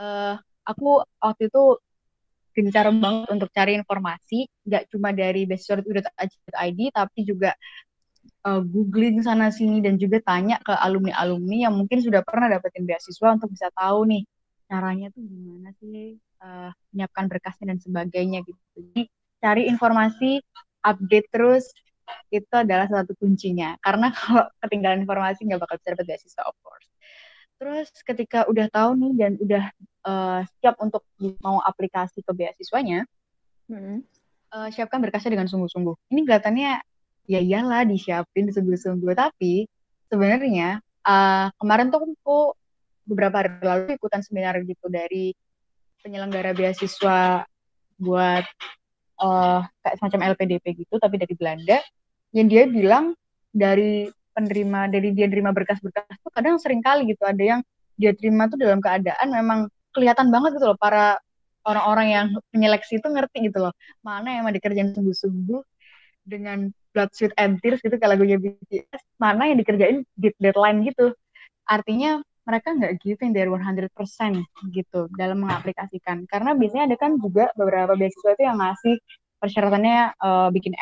uh, 0.00 0.34
aku 0.64 1.04
waktu 1.20 1.52
itu 1.52 1.76
gencar 2.58 2.90
banget 2.90 3.30
untuk 3.30 3.48
cari 3.54 3.78
informasi, 3.78 4.50
nggak 4.66 4.90
cuma 4.90 5.14
dari 5.14 5.46
beasiswa.id, 5.46 6.80
tapi 6.90 7.18
juga 7.22 7.54
uh, 8.42 8.62
googling 8.66 9.22
sana 9.22 9.54
sini 9.54 9.78
dan 9.78 9.94
juga 9.94 10.18
tanya 10.26 10.58
ke 10.58 10.74
alumni-alumni 10.74 11.70
yang 11.70 11.74
mungkin 11.78 12.02
sudah 12.02 12.26
pernah 12.26 12.50
dapetin 12.50 12.82
beasiswa 12.82 13.38
untuk 13.38 13.54
bisa 13.54 13.70
tahu 13.72 14.10
nih 14.10 14.22
caranya 14.68 15.08
tuh 15.14 15.24
gimana 15.24 15.72
sih 15.80 16.18
uh, 16.44 16.70
menyiapkan 16.92 17.24
berkasnya 17.30 17.72
dan 17.72 17.78
sebagainya 17.80 18.44
gitu. 18.44 18.60
Jadi 18.76 19.02
cari 19.38 19.62
informasi, 19.70 20.42
update 20.84 21.28
terus 21.32 21.70
itu 22.32 22.52
adalah 22.52 22.88
satu 22.88 23.16
kuncinya. 23.16 23.78
Karena 23.80 24.12
kalau 24.16 24.44
ketinggalan 24.66 25.04
informasi 25.06 25.48
nggak 25.48 25.60
bakal 25.62 25.76
bisa 25.80 25.88
dapet 25.96 26.06
beasiswa 26.10 26.42
of 26.44 26.56
course. 26.60 26.88
Terus 27.58 27.88
ketika 28.06 28.46
udah 28.46 28.70
tahu 28.70 28.90
nih 29.02 29.12
dan 29.18 29.32
udah 29.42 29.64
uh, 30.08 30.40
siap 30.60 30.80
untuk 30.80 31.04
mau 31.44 31.60
aplikasi 31.60 32.24
ke 32.24 32.32
beasiswanya, 32.32 33.04
hmm. 33.68 34.00
uh, 34.56 34.68
siapkan 34.72 35.04
berkasnya 35.04 35.36
dengan 35.36 35.48
sungguh-sungguh. 35.52 36.08
Ini 36.08 36.20
kelihatannya 36.24 36.72
ya 37.28 37.40
iyalah 37.44 37.84
disiapin 37.84 38.48
sungguh-sungguh, 38.48 39.12
tapi 39.12 39.68
sebenarnya 40.08 40.80
uh, 41.04 41.52
kemarin 41.60 41.92
tuh 41.92 42.00
aku 42.08 42.56
beberapa 43.08 43.40
hari 43.44 43.60
lalu 43.64 43.96
ikutan 43.96 44.20
seminar 44.24 44.60
gitu 44.64 44.88
dari 44.88 45.32
penyelenggara 46.04 46.52
beasiswa 46.52 47.44
buat 47.98 48.44
uh, 49.20 49.60
kayak 49.82 49.96
semacam 49.98 50.36
LPDP 50.36 50.84
gitu 50.84 51.00
tapi 51.00 51.16
dari 51.16 51.34
Belanda 51.34 51.80
yang 52.36 52.46
dia 52.46 52.68
bilang 52.68 53.16
dari 53.50 54.12
penerima 54.36 54.92
dari 54.92 55.10
dia 55.16 55.26
terima 55.26 55.50
berkas-berkas 55.50 56.20
tuh 56.20 56.30
kadang 56.30 56.60
sering 56.60 56.84
kali 56.84 57.10
gitu 57.10 57.24
ada 57.24 57.40
yang 57.40 57.60
dia 57.98 58.14
terima 58.14 58.46
tuh 58.46 58.60
dalam 58.60 58.78
keadaan 58.78 59.28
memang 59.34 59.60
kelihatan 59.94 60.28
banget 60.28 60.58
gitu 60.58 60.66
loh 60.72 60.78
para 60.78 61.18
orang-orang 61.68 62.06
yang 62.08 62.26
penyeleksi 62.52 63.00
itu 63.00 63.08
ngerti 63.08 63.52
gitu 63.52 63.68
loh 63.68 63.72
mana 64.00 64.38
yang 64.38 64.42
mau 64.48 64.54
dikerjain 64.54 64.96
sungguh-sungguh 64.96 65.60
dengan 66.28 66.68
blood 66.92 67.10
sweat 67.12 67.32
and 67.40 67.60
tears 67.60 67.80
gitu 67.80 67.96
kalau 68.00 68.16
lagunya 68.16 68.40
BTS 68.40 69.02
mana 69.20 69.48
yang 69.52 69.58
dikerjain 69.60 69.96
di 70.16 70.28
deadline 70.40 70.84
gitu 70.84 71.12
artinya 71.68 72.20
mereka 72.48 72.72
nggak 72.72 72.92
giving 73.04 73.36
their 73.36 73.52
100% 73.52 73.92
gitu 74.72 75.00
dalam 75.20 75.44
mengaplikasikan 75.44 76.24
karena 76.24 76.56
biasanya 76.56 76.84
ada 76.92 76.96
kan 76.96 77.20
juga 77.20 77.52
beberapa 77.52 77.92
beasiswa 77.92 78.32
itu 78.32 78.42
yang 78.48 78.56
ngasih 78.56 78.96
persyaratannya 79.38 80.18
uh, 80.18 80.48
bikin 80.50 80.72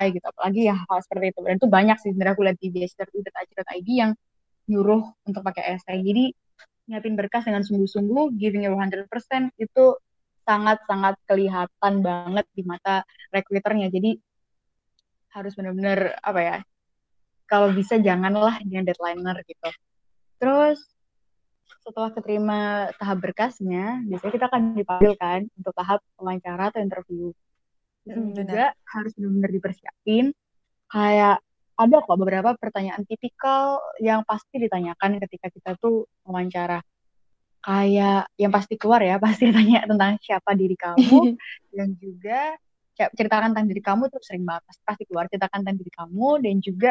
kayak 0.00 0.10
gitu 0.16 0.26
apalagi 0.26 0.60
ya 0.72 0.74
hal 0.80 0.98
seperti 1.04 1.36
itu 1.36 1.40
dan 1.44 1.54
itu 1.60 1.68
banyak 1.68 1.96
sih 2.00 2.10
sebenarnya 2.10 2.34
aku 2.34 2.42
lihat 2.48 2.58
di 2.58 2.68
beasiswa.ac.id 2.72 3.88
yang 3.88 4.10
nyuruh 4.66 5.02
untuk 5.28 5.42
pakai 5.44 5.76
essay 5.76 6.00
jadi 6.00 6.32
nyiapin 6.90 7.14
berkas 7.14 7.46
dengan 7.46 7.62
sungguh-sungguh 7.62 8.34
giving 8.34 8.66
your 8.66 8.74
100% 8.74 9.06
itu 9.62 9.84
sangat-sangat 10.42 11.14
kelihatan 11.30 11.94
banget 12.02 12.46
di 12.50 12.62
mata 12.66 13.06
recruiternya 13.30 13.86
jadi 13.94 14.18
harus 15.30 15.54
benar-benar 15.54 16.18
apa 16.26 16.40
ya 16.42 16.58
kalau 17.46 17.70
bisa 17.74 17.98
janganlah 17.98 18.62
dengan 18.62 18.86
deadlineer 18.86 19.42
gitu. 19.46 19.70
Terus 20.38 20.78
setelah 21.82 22.14
keterima 22.14 22.90
tahap 22.98 23.18
berkasnya 23.18 24.06
biasanya 24.06 24.32
kita 24.38 24.46
akan 24.46 24.62
dipanggil 24.78 25.14
kan 25.18 25.40
untuk 25.58 25.74
tahap 25.74 25.98
wawancara 26.14 26.70
atau 26.70 26.78
interview. 26.82 27.34
Hmm, 28.06 28.34
juga 28.34 28.74
harus 28.90 29.12
benar-benar 29.18 29.50
dipersiapin. 29.50 30.24
Kayak 30.90 31.42
ada 31.80 32.04
kok 32.04 32.18
beberapa 32.20 32.52
pertanyaan 32.60 33.08
tipikal 33.08 33.80
yang 34.04 34.20
pasti 34.28 34.60
ditanyakan 34.60 35.16
ketika 35.24 35.48
kita 35.48 35.70
tuh 35.80 36.04
wawancara. 36.28 36.84
Kayak 37.60 38.28
yang 38.36 38.52
pasti 38.52 38.76
keluar 38.76 39.00
ya 39.00 39.16
pasti 39.24 39.48
tanya 39.48 39.88
tentang 39.88 40.20
siapa 40.20 40.52
diri 40.52 40.76
kamu 40.76 41.36
dan 41.76 41.88
juga 41.96 42.60
ceritakan 43.00 43.56
tentang 43.56 43.66
diri 43.72 43.80
kamu 43.80 44.12
tuh 44.12 44.20
sering 44.20 44.44
banget 44.44 44.62
pasti, 44.68 44.82
pasti 44.84 45.02
keluar. 45.08 45.24
Ceritakan 45.32 45.64
tentang 45.64 45.76
diri 45.80 45.92
kamu 45.92 46.28
dan 46.44 46.54
juga 46.60 46.90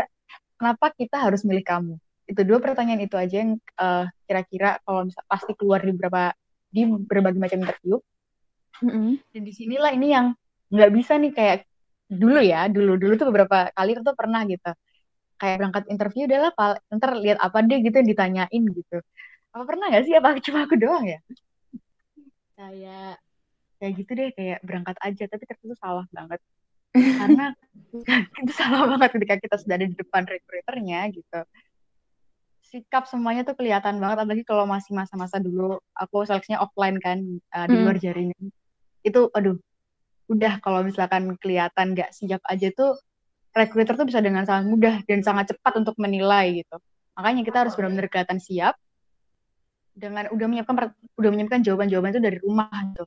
kenapa 0.58 0.86
kita 0.98 1.18
harus 1.22 1.46
milih 1.46 1.66
kamu. 1.66 1.94
Itu 2.26 2.42
dua 2.46 2.58
pertanyaan 2.58 3.02
itu 3.06 3.14
aja 3.18 3.36
yang 3.46 3.62
uh, 3.78 4.10
kira-kira 4.26 4.82
kalau 4.82 5.06
misal 5.06 5.22
pasti 5.30 5.54
keluar 5.54 5.82
di 5.86 5.94
beberapa 5.94 6.34
di 6.70 6.82
berbagai 6.86 7.38
macam 7.38 7.62
interview. 7.62 8.02
Mm-hmm. 8.80 9.36
dan 9.36 9.42
di 9.44 9.52
sinilah 9.52 9.92
ini 9.92 10.08
yang 10.16 10.32
nggak 10.72 10.92
bisa 10.96 11.20
nih 11.20 11.36
kayak 11.36 11.68
dulu 12.10 12.42
ya 12.42 12.66
dulu 12.66 12.98
dulu 12.98 13.14
tuh 13.16 13.28
beberapa 13.30 13.70
kali 13.78 13.94
tuh 14.02 14.18
pernah 14.18 14.42
gitu. 14.50 14.72
Kayak 15.40 15.56
berangkat 15.62 15.84
interview 15.94 16.24
udahlah 16.28 16.52
ntar 16.98 17.12
lihat 17.16 17.40
apa 17.40 17.64
deh 17.64 17.80
gitu 17.86 17.96
yang 18.02 18.10
ditanyain 18.10 18.64
gitu. 18.74 18.98
Apa 19.54 19.64
pernah 19.64 19.86
nggak 19.94 20.04
sih? 20.10 20.14
Apa 20.18 20.36
cuma 20.42 20.66
aku 20.66 20.76
doang 20.76 21.06
ya? 21.06 21.20
Kayak 22.58 23.22
kayak 23.80 23.94
gitu 23.96 24.12
deh 24.12 24.30
kayak 24.36 24.60
berangkat 24.66 24.98
aja 25.00 25.24
tapi 25.30 25.44
ternyata 25.46 25.76
salah 25.78 26.06
banget. 26.12 26.40
Karena 27.22 27.46
itu 28.44 28.52
salah 28.58 28.84
banget 28.98 29.10
ketika 29.16 29.36
kita 29.38 29.56
sudah 29.62 29.76
ada 29.78 29.88
di 29.88 29.96
depan 29.96 30.26
recruiternya 30.26 31.00
gitu. 31.14 31.40
Sikap 32.70 33.10
semuanya 33.10 33.42
tuh 33.46 33.58
kelihatan 33.58 33.98
banget 33.98 34.18
apalagi 34.26 34.44
kalau 34.44 34.66
masih 34.66 34.98
masa-masa 34.98 35.38
dulu. 35.38 35.78
Aku 35.94 36.26
seleksinya 36.26 36.62
offline 36.66 36.98
kan 37.00 37.22
uh, 37.54 37.66
di 37.70 37.78
hmm. 37.78 37.84
luar 37.86 37.98
jaringan. 38.02 38.44
Itu 39.06 39.32
aduh 39.32 39.56
udah 40.30 40.62
kalau 40.62 40.86
misalkan 40.86 41.36
kelihatan 41.42 41.98
nggak 41.98 42.14
siap 42.14 42.42
aja 42.46 42.70
tuh 42.72 42.96
recruiter 43.52 43.98
tuh 43.98 44.06
bisa 44.06 44.22
dengan 44.22 44.46
sangat 44.46 44.70
mudah 44.70 44.96
dan 45.10 45.26
sangat 45.26 45.52
cepat 45.52 45.82
untuk 45.82 45.98
menilai 45.98 46.62
gitu 46.64 46.78
makanya 47.18 47.42
kita 47.44 47.58
harus 47.66 47.74
benar-benar 47.74 48.08
kelihatan 48.08 48.40
siap 48.40 48.78
dengan 49.98 50.32
udah 50.32 50.48
menyiapkan 50.48 50.94
udah 51.18 51.30
menyiapkan 51.34 51.60
jawaban-jawaban 51.66 52.14
itu 52.14 52.22
dari 52.22 52.38
rumah 52.40 52.70
gitu 52.94 53.04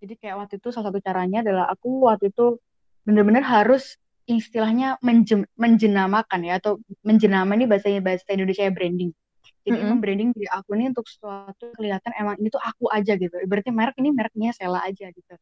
jadi 0.00 0.14
kayak 0.16 0.36
waktu 0.44 0.54
itu 0.60 0.68
salah 0.72 0.92
satu 0.92 1.00
caranya 1.00 1.40
adalah 1.44 1.64
aku 1.72 2.08
waktu 2.08 2.28
itu 2.32 2.60
benar-benar 3.06 3.44
harus 3.46 3.96
istilahnya 4.26 4.98
menjem, 5.00 5.46
menjenamakan 5.54 6.40
ya 6.42 6.58
atau 6.58 6.82
menjenama 7.06 7.54
ini 7.54 7.64
bahasa 7.70 7.88
bahasa 8.02 8.26
Indonesia 8.34 8.66
ya 8.66 8.74
branding. 8.74 9.14
Jadi 9.62 9.78
mm 9.78 9.82
-hmm. 9.82 9.98
branding 10.02 10.28
diri 10.34 10.48
aku 10.50 10.74
ini 10.74 10.90
untuk 10.90 11.06
sesuatu 11.06 11.70
kelihatan 11.78 12.10
emang 12.18 12.34
ini 12.42 12.50
tuh 12.50 12.62
aku 12.62 12.90
aja 12.90 13.14
gitu. 13.14 13.34
Berarti 13.46 13.70
merek 13.70 13.96
ini 14.02 14.10
mereknya 14.10 14.50
Sela 14.50 14.82
aja 14.82 15.06
gitu. 15.10 15.34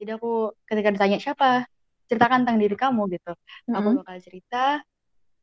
Jadi 0.00 0.10
aku 0.16 0.56
ketika 0.64 0.88
ditanya 0.96 1.18
siapa, 1.20 1.68
ceritakan 2.08 2.42
tentang 2.42 2.58
diri 2.58 2.74
kamu 2.74 3.06
gitu. 3.12 3.32
Mm 3.36 3.68
-hmm. 3.68 3.76
Aku 3.76 3.88
bakal 4.00 4.16
cerita 4.24 4.64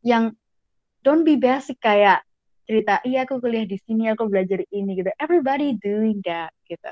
yang 0.01 0.33
don't 1.05 1.21
be 1.21 1.37
basic 1.37 1.77
kayak 1.77 2.25
cerita 2.67 2.99
iya 3.07 3.23
aku 3.23 3.39
kuliah 3.39 3.63
di 3.63 3.79
sini 3.79 4.11
aku 4.11 4.27
belajar 4.27 4.59
ini 4.73 4.97
gitu. 4.97 5.13
Everybody 5.21 5.77
doing 5.79 6.19
that 6.25 6.51
gitu 6.65 6.89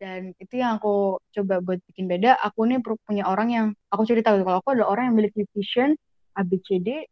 dan 0.00 0.32
itu 0.40 0.54
yang 0.56 0.80
aku 0.80 1.20
coba 1.20 1.60
buat 1.60 1.78
bikin 1.92 2.08
beda 2.08 2.40
aku 2.40 2.64
nih 2.64 2.80
punya 2.80 3.28
orang 3.28 3.48
yang 3.52 3.66
aku 3.92 4.08
cerita 4.08 4.32
gitu 4.32 4.48
kalau 4.48 4.64
aku 4.64 4.72
adalah 4.72 4.96
orang 4.96 5.12
yang 5.12 5.14
memiliki 5.20 5.44
vision 5.52 5.92
ABCD 6.40 7.04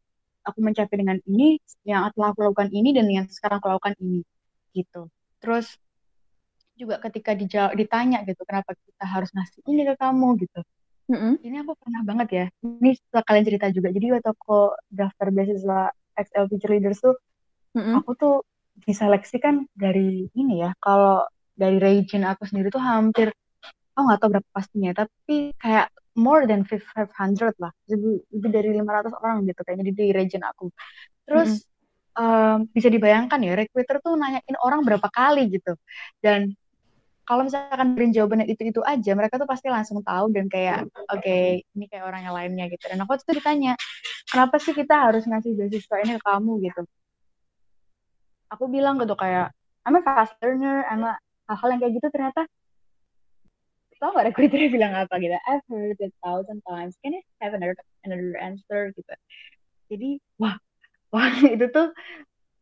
aku 0.49 0.59
mencapai 0.65 0.97
dengan 0.97 1.21
ini 1.29 1.61
yang 1.85 2.09
telah 2.17 2.33
aku 2.33 2.49
lakukan 2.49 2.73
ini 2.73 2.97
dan 2.97 3.05
yang 3.13 3.29
sekarang 3.29 3.61
aku 3.61 3.69
lakukan 3.77 3.93
ini 4.01 4.25
gitu 4.73 5.13
terus 5.45 5.77
juga 6.79 7.03
ketika 7.03 7.35
dijawab, 7.35 7.75
ditanya 7.75 8.23
gitu 8.23 8.41
kenapa 8.47 8.73
kita 8.79 9.05
harus 9.05 9.31
ngasih 9.35 9.61
ini 9.67 9.83
ke 9.91 9.95
kamu? 9.99 10.38
gitu. 10.38 10.61
Mm-hmm. 11.09 11.41
ini 11.41 11.57
aku 11.64 11.73
pernah 11.81 12.03
banget 12.05 12.29
ya. 12.29 12.47
Ini 12.61 12.91
setelah 12.93 13.25
kalian 13.25 13.45
cerita 13.49 13.67
juga. 13.73 13.88
Jadi 13.88 14.07
waktu 14.12 14.29
aku 14.29 14.77
daftar 14.93 15.27
beasiswa 15.33 15.81
XL 16.21 16.45
Future 16.53 16.73
Leaders 16.77 17.01
tuh 17.01 17.17
mm-hmm. 17.73 17.95
aku 17.97 18.11
tuh 18.12 18.37
diseleksikan 18.85 19.64
dari 19.73 20.29
ini 20.37 20.61
ya. 20.61 20.77
Kalau 20.77 21.25
dari 21.57 21.81
region 21.81 22.29
aku 22.29 22.45
sendiri 22.45 22.69
tuh 22.69 22.85
hampir 22.85 23.33
oh 23.99 24.03
nggak 24.05 24.21
tahu 24.21 24.31
berapa 24.37 24.51
pastinya 24.55 24.95
tapi 24.95 25.57
kayak 25.59 25.88
more 26.12 26.45
than 26.45 26.69
500 26.69 27.09
lah. 27.57 27.73
Lebih, 27.88 28.29
lebih 28.29 28.51
dari 28.53 28.69
500 28.77 29.17
orang 29.17 29.37
gitu 29.49 29.61
kayaknya 29.64 29.85
di, 29.88 29.93
di 29.97 30.07
region 30.12 30.45
aku. 30.45 30.69
Terus 31.25 31.57
mm 31.57 31.64
-hmm. 31.64 32.21
um, 32.21 32.59
bisa 32.69 32.93
dibayangkan 32.93 33.41
ya 33.41 33.57
recruiter 33.57 33.97
tuh 34.05 34.12
nanyain 34.12 34.57
orang 34.61 34.85
berapa 34.85 35.09
kali 35.09 35.49
gitu. 35.57 35.73
Dan 36.21 36.53
kalau 37.29 37.45
misalkan 37.45 37.93
beri 37.93 38.09
jawabannya 38.09 38.49
itu 38.49 38.73
itu 38.73 38.81
aja 38.81 39.12
mereka 39.12 39.37
tuh 39.37 39.45
pasti 39.45 39.69
langsung 39.69 40.01
tahu 40.01 40.33
dan 40.33 40.49
kayak 40.49 40.88
oke 41.12 41.21
okay, 41.21 41.61
ini 41.77 41.85
kayak 41.85 42.09
orang 42.09 42.25
yang 42.25 42.33
lainnya 42.33 42.64
gitu. 42.73 42.88
Dan 42.88 43.05
aku 43.05 43.21
tuh 43.21 43.37
ditanya 43.37 43.77
kenapa 44.33 44.57
sih 44.57 44.73
kita 44.73 44.97
harus 44.97 45.29
ngasih 45.29 45.53
beasiswa 45.53 45.97
ini 46.01 46.17
ke 46.17 46.23
kamu? 46.25 46.53
Gitu. 46.64 46.81
Aku 48.49 48.64
bilang 48.73 48.97
gitu 48.97 49.12
kayak 49.12 49.53
I'm 49.85 50.01
a 50.01 50.01
fast 50.01 50.33
learner 50.41 50.88
I'm 50.88 51.05
a 51.05 51.21
hal-hal 51.53 51.69
yang 51.77 51.81
kayak 51.85 51.95
gitu 52.01 52.09
ternyata. 52.09 52.49
Tau 53.99 54.14
gak 54.14 54.31
recruiter 54.33 54.62
bilang 54.73 54.95
apa 54.97 55.21
gitu? 55.21 55.35
I've 55.35 55.67
heard 55.69 56.01
it 56.01 56.14
thousand 56.25 56.64
times. 56.64 56.97
Can 57.05 57.12
I 57.12 57.21
have 57.45 57.53
another 57.53 57.77
another 58.09 58.41
answer? 58.41 58.88
Gitu. 58.97 59.14
Jadi 59.93 60.11
wah 60.41 60.57
wah 61.12 61.29
itu 61.45 61.69
tuh 61.69 61.93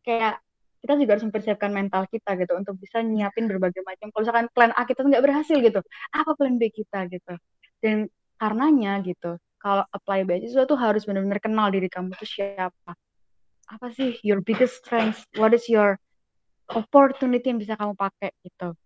kayak 0.03 0.43
kita 0.81 0.93
juga 0.97 1.17
harus 1.17 1.25
mempersiapkan 1.25 1.71
mental 1.73 2.05
kita 2.07 2.37
gitu 2.37 2.53
untuk 2.53 2.77
bisa 2.77 3.01
nyiapin 3.01 3.49
berbagai 3.49 3.81
macam. 3.81 4.13
Kalau 4.13 4.21
misalkan 4.23 4.47
plan 4.53 4.71
A 4.77 4.85
kita 4.85 5.01
nggak 5.03 5.23
berhasil 5.23 5.57
gitu 5.57 5.79
apa 6.13 6.31
plan 6.37 6.55
B 6.55 6.69
kita 6.69 7.09
gitu? 7.09 7.33
Dan 7.81 8.09
karenanya 8.37 9.01
gitu 9.01 9.41
kalau 9.57 9.83
apply 9.89 10.23
beasiswa 10.23 10.63
tuh 10.69 10.77
harus 10.77 11.03
benar-benar 11.03 11.41
kenal 11.41 11.67
diri 11.73 11.89
kamu 11.89 12.13
tuh 12.15 12.29
siapa. 12.29 12.93
Apa 13.67 13.87
sih 13.91 14.15
your 14.21 14.39
biggest 14.45 14.79
strength 14.85 15.25
what 15.35 15.51
is 15.51 15.65
your 15.67 15.97
opportunity 16.71 17.47
yang 17.47 17.59
bisa 17.59 17.73
kamu 17.73 17.97
pakai 17.97 18.31
gitu. 18.45 18.77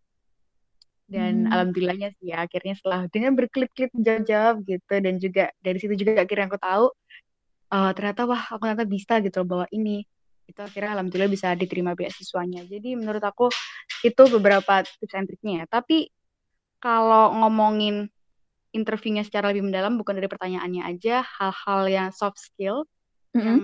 Dan 1.11 1.45
hmm. 1.45 1.51
alhamdulillahnya 1.51 2.15
sih 2.15 2.31
ya 2.31 2.47
akhirnya 2.47 2.73
setelah 2.79 3.03
dengan 3.11 3.35
berklik-klik 3.35 3.91
jawab-jawab 3.91 4.63
gitu 4.63 4.93
dan 5.03 5.13
juga 5.19 5.51
dari 5.59 5.77
situ 5.77 5.93
juga 5.99 6.23
akhirnya 6.23 6.47
aku 6.47 6.55
tahu 6.55 6.85
uh, 7.75 7.91
ternyata 7.91 8.23
wah 8.23 8.43
aku 8.47 8.63
ternyata 8.63 8.87
bisa 8.87 9.13
gitu 9.19 9.43
bawa 9.43 9.67
ini 9.75 10.07
itu 10.51 10.59
akhirnya 10.59 10.99
alhamdulillah 10.99 11.31
bisa 11.31 11.55
diterima 11.55 11.95
beasiswanya. 11.95 12.67
Jadi 12.67 12.99
menurut 12.99 13.23
aku 13.23 13.47
itu 14.03 14.23
beberapa 14.27 14.83
tips 14.83 15.15
and 15.15 15.27
triknya 15.31 15.63
ya. 15.63 15.65
Tapi 15.71 16.11
kalau 16.83 17.31
ngomongin 17.39 18.11
interviewnya 18.75 19.23
secara 19.23 19.51
lebih 19.51 19.67
mendalam 19.67 19.95
bukan 19.99 20.15
dari 20.19 20.27
pertanyaannya 20.31 20.83
aja 20.87 21.23
hal-hal 21.23 21.81
yang 21.91 22.09
soft 22.15 22.39
skill 22.39 22.87
mm 23.35 23.39
-hmm. 23.39 23.43
yang 23.43 23.59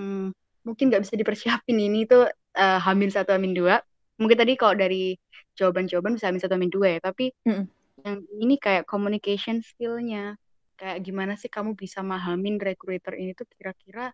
mungkin 0.67 0.91
nggak 0.91 1.08
bisa 1.08 1.15
dipersiapin 1.15 1.80
ini 1.80 2.04
tuh 2.04 2.28
uh, 2.56 2.80
hamin 2.84 3.12
satu 3.12 3.36
hamin 3.36 3.56
dua. 3.56 3.80
Mungkin 4.17 4.38
tadi 4.39 4.54
kalau 4.58 4.76
dari 4.76 5.15
jawaban-jawaban 5.56 6.17
bisa 6.17 6.32
bisa 6.34 6.47
min 6.56 6.71
dua 6.71 6.97
ya. 6.97 7.00
Tapi 7.04 7.32
mm. 7.45 7.63
yang 8.04 8.17
ini 8.39 8.56
kayak 8.58 8.88
communication 8.88 9.60
skillnya. 9.63 10.36
Kayak 10.78 11.02
gimana 11.10 11.34
sih 11.34 11.50
kamu 11.50 11.73
bisa 11.73 12.06
mahamin 12.06 12.62
recruiter 12.62 13.17
ini 13.17 13.34
tuh 13.34 13.50
kira-kira 13.58 14.13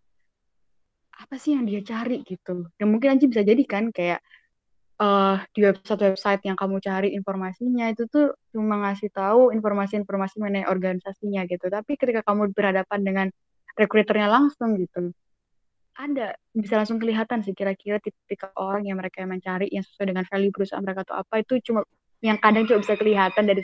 apa 1.14 1.36
sih 1.38 1.54
yang 1.54 1.66
dia 1.70 1.82
cari 1.86 2.26
gitu. 2.26 2.68
Dan 2.78 2.88
mungkin 2.90 3.18
aja 3.18 3.26
bisa 3.30 3.42
jadi 3.46 3.64
kan 3.70 3.94
kayak 3.94 4.20
uh, 4.98 5.38
di 5.54 5.62
website-website 5.66 6.42
yang 6.46 6.58
kamu 6.58 6.82
cari 6.82 7.10
informasinya 7.14 7.90
itu 7.94 8.10
tuh 8.10 8.34
cuma 8.54 8.82
ngasih 8.90 9.10
tahu 9.14 9.54
informasi-informasi 9.54 10.42
mengenai 10.42 10.66
organisasinya 10.70 11.46
gitu. 11.50 11.70
Tapi 11.70 11.98
ketika 11.98 12.26
kamu 12.26 12.52
berhadapan 12.54 13.00
dengan 13.06 13.28
rekruternya 13.78 14.30
langsung 14.30 14.78
gitu, 14.78 15.14
ada 15.94 16.34
bisa 16.54 16.82
langsung 16.82 16.98
kelihatan 16.98 17.46
sih 17.46 17.54
kira-kira 17.54 18.02
tipikal 18.02 18.50
orang 18.58 18.90
yang 18.90 18.98
mereka 18.98 19.22
mencari 19.26 19.70
yang 19.70 19.86
sesuai 19.86 20.10
dengan 20.10 20.26
value 20.26 20.50
perusahaan 20.50 20.82
mereka 20.82 21.06
atau 21.06 21.22
apa 21.22 21.46
itu 21.46 21.62
cuma 21.62 21.86
yang 22.26 22.38
kadang 22.42 22.66
cuma 22.66 22.82
bisa 22.82 22.98
kelihatan 22.98 23.44
dari 23.46 23.62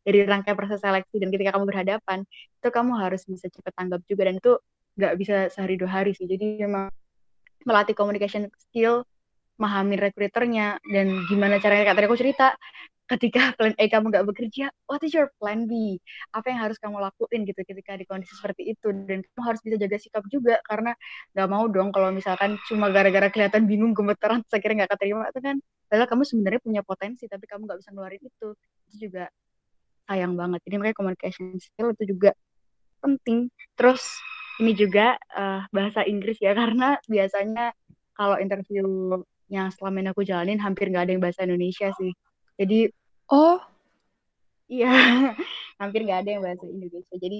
dari 0.00 0.24
rangkaian 0.24 0.56
proses 0.56 0.80
seleksi 0.80 1.20
dan 1.20 1.28
ketika 1.28 1.50
kamu 1.52 1.68
berhadapan 1.68 2.18
itu 2.32 2.68
kamu 2.72 2.92
harus 2.96 3.28
bisa 3.28 3.52
cepat 3.52 3.72
tanggap 3.76 4.00
juga 4.08 4.32
dan 4.32 4.40
itu 4.40 4.52
nggak 4.96 5.14
bisa 5.20 5.36
sehari 5.52 5.76
dua 5.76 6.02
hari 6.02 6.12
sih. 6.16 6.24
Jadi 6.24 6.64
memang 6.64 6.88
melatih 7.68 7.92
communication 7.92 8.48
skill 8.56 9.04
memahami 9.56 9.96
rekruternya 9.96 10.80
dan 10.84 11.06
gimana 11.28 11.60
caranya. 11.60 11.88
Kata 11.92 12.08
aku 12.08 12.16
cerita 12.16 12.56
ketika 13.06 13.54
plan 13.54 13.72
A 13.78 13.86
kamu 13.86 14.10
nggak 14.10 14.26
bekerja, 14.26 14.66
what 14.90 14.98
is 15.06 15.14
your 15.14 15.30
plan 15.38 15.70
B? 15.70 15.96
Apa 16.34 16.50
yang 16.50 16.60
harus 16.66 16.76
kamu 16.82 16.98
lakuin 16.98 17.46
gitu 17.46 17.62
ketika 17.62 17.94
di 17.94 18.04
kondisi 18.04 18.34
seperti 18.34 18.74
itu? 18.74 18.90
Dan 18.90 19.22
kamu 19.22 19.40
harus 19.46 19.60
bisa 19.62 19.76
jaga 19.78 19.96
sikap 19.96 20.24
juga 20.26 20.58
karena 20.66 20.92
nggak 21.32 21.48
mau 21.48 21.64
dong 21.70 21.94
kalau 21.94 22.10
misalkan 22.10 22.58
cuma 22.66 22.90
gara-gara 22.90 23.30
kelihatan 23.30 23.64
bingung 23.70 23.94
gemeteran 23.94 24.42
saya 24.50 24.58
kira 24.58 24.74
nggak 24.74 24.90
keterima 24.98 25.30
itu 25.30 25.40
kan 25.40 25.56
padahal 25.86 26.08
kamu 26.10 26.22
sebenarnya 26.26 26.60
punya 26.60 26.82
potensi 26.82 27.24
tapi 27.30 27.44
kamu 27.46 27.62
nggak 27.70 27.78
bisa 27.80 27.90
ngeluarin 27.94 28.22
itu. 28.22 28.48
Itu 28.90 28.94
juga 29.08 29.24
sayang 30.06 30.34
banget. 30.34 30.60
Jadi 30.66 30.74
makanya 30.78 30.96
communication 30.98 31.58
skill 31.62 31.94
itu 31.94 32.04
juga 32.10 32.30
penting. 33.02 33.50
Terus 33.78 34.18
ini 34.62 34.72
juga 34.72 35.16
uh, 35.36 35.64
bahasa 35.70 36.04
Inggris 36.06 36.40
ya 36.40 36.56
karena 36.56 36.96
biasanya 37.06 37.76
kalau 38.16 38.40
interview 38.40 38.84
yang 39.46 39.70
selama 39.70 40.02
ini 40.02 40.08
aku 40.10 40.22
jalanin 40.26 40.58
hampir 40.58 40.90
nggak 40.90 41.06
ada 41.06 41.12
yang 41.14 41.22
bahasa 41.22 41.44
Indonesia 41.46 41.92
sih 41.94 42.12
jadi 42.56 42.90
oh 43.30 43.60
iya 44.66 44.92
hampir 45.80 46.04
nggak 46.04 46.20
ada 46.24 46.30
yang 46.36 46.42
bahasa 46.42 46.64
Indonesia. 46.66 47.16
Jadi 47.16 47.38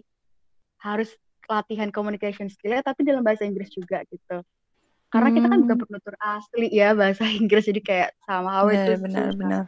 harus 0.85 1.11
latihan 1.47 1.91
communication 1.95 2.51
skill 2.53 2.79
tapi 2.85 3.07
dalam 3.07 3.25
bahasa 3.25 3.47
Inggris 3.49 3.73
juga 3.73 4.05
gitu. 4.13 4.45
Karena 5.09 5.29
hmm. 5.31 5.37
kita 5.39 5.47
kan 5.49 5.59
bukan 5.65 5.77
hmm. 5.79 5.87
penutur 5.89 6.15
asli 6.21 6.69
ya 6.73 6.93
bahasa 6.93 7.25
Inggris 7.41 7.69
jadi 7.69 7.81
kayak 7.83 8.11
sama 8.29 8.51
how 8.53 8.69
itu 8.69 8.93
benar, 9.01 9.33
benar. 9.35 9.65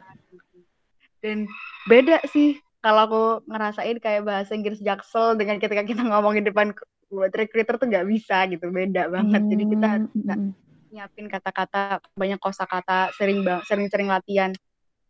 Dan 1.19 1.49
beda 1.89 2.23
sih 2.31 2.61
kalau 2.79 3.01
aku 3.09 3.23
ngerasain 3.51 3.97
kayak 3.99 4.23
bahasa 4.23 4.55
Inggris 4.55 4.79
jaksel 4.79 5.35
dengan 5.35 5.59
ketika 5.59 5.83
kita 5.83 5.99
ngomongin 6.05 6.47
depan 6.47 6.71
buat 7.09 7.33
recruiter 7.33 7.75
tuh 7.81 7.89
nggak 7.89 8.05
bisa 8.05 8.45
gitu 8.47 8.69
beda 8.69 9.09
banget 9.09 9.41
hmm. 9.41 9.51
jadi 9.51 9.63
kita 9.65 9.89
hmm. 9.89 10.29
hmm. 10.29 10.49
nyiapin 10.93 11.25
kata-kata 11.29 12.01
banyak 12.13 12.39
kosakata 12.41 13.09
sering 13.17 13.41
bang 13.41 13.61
sering-sering 13.65 14.09
latihan 14.09 14.53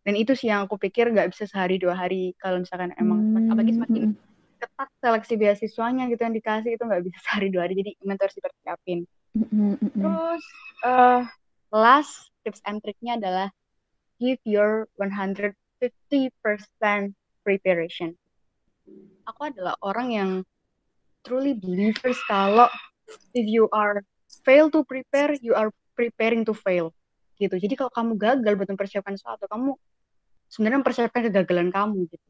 dan 0.07 0.15
itu 0.15 0.31
sih 0.33 0.47
yang 0.47 0.65
aku 0.65 0.79
pikir 0.79 1.11
nggak 1.11 1.35
bisa 1.35 1.43
sehari 1.45 1.75
dua 1.75 1.93
hari 1.93 2.33
kalau 2.39 2.63
misalkan 2.63 2.95
emang 2.95 3.19
hmm. 3.35 3.51
apalagi 3.51 3.75
semakin 3.75 4.15
ketat 4.59 4.89
seleksi 4.99 5.33
beasiswanya 5.39 6.07
gitu 6.11 6.23
yang 6.23 6.35
dikasih 6.35 6.75
itu 6.75 6.83
nggak 6.83 7.03
bisa 7.03 7.17
sehari 7.27 7.47
dua 7.51 7.67
hari 7.67 7.75
jadi 7.79 7.91
mentor 8.03 8.31
harus 8.31 8.37
dipersiapin 8.39 8.99
hmm. 9.35 9.75
terus 9.95 10.43
uh, 10.87 11.21
last 11.75 12.31
tips 12.47 12.63
and 12.63 12.79
triknya 12.79 13.19
adalah 13.19 13.47
give 14.23 14.39
your 14.47 14.87
150% 14.99 15.51
preparation 17.43 18.15
aku 19.27 19.41
adalah 19.51 19.75
orang 19.83 20.07
yang 20.11 20.29
truly 21.29 21.53
believers 21.53 22.17
kalau 22.25 22.65
if 23.37 23.45
you 23.45 23.69
are 23.69 24.01
fail 24.41 24.73
to 24.73 24.81
prepare 24.81 25.37
you 25.45 25.53
are 25.53 25.69
preparing 25.93 26.41
to 26.41 26.57
fail 26.57 26.89
gitu. 27.39 27.55
Jadi 27.55 27.73
kalau 27.79 27.91
kamu 27.91 28.11
gagal 28.19 28.53
buat 28.59 28.69
mempersiapkan 28.69 29.15
sesuatu, 29.15 29.47
kamu 29.47 29.73
sebenarnya 30.51 30.79
mempersiapkan 30.83 31.21
kegagalan 31.31 31.71
kamu 31.71 32.05
gitu. 32.11 32.29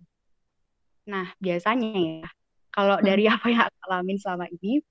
Nah, 1.09 1.33
biasanya 1.41 1.89
ya, 1.97 2.29
kalau 2.69 3.01
hmm. 3.01 3.05
dari 3.05 3.25
apa 3.25 3.45
yang 3.49 3.65
aku 3.65 3.77
alamin 3.89 4.17
selama 4.21 4.45
ini, 4.61 4.85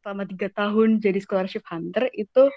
selama 0.00 0.24
tiga 0.24 0.48
tahun 0.48 1.04
jadi 1.04 1.20
scholarship 1.20 1.64
hunter, 1.68 2.08
itu 2.16 2.48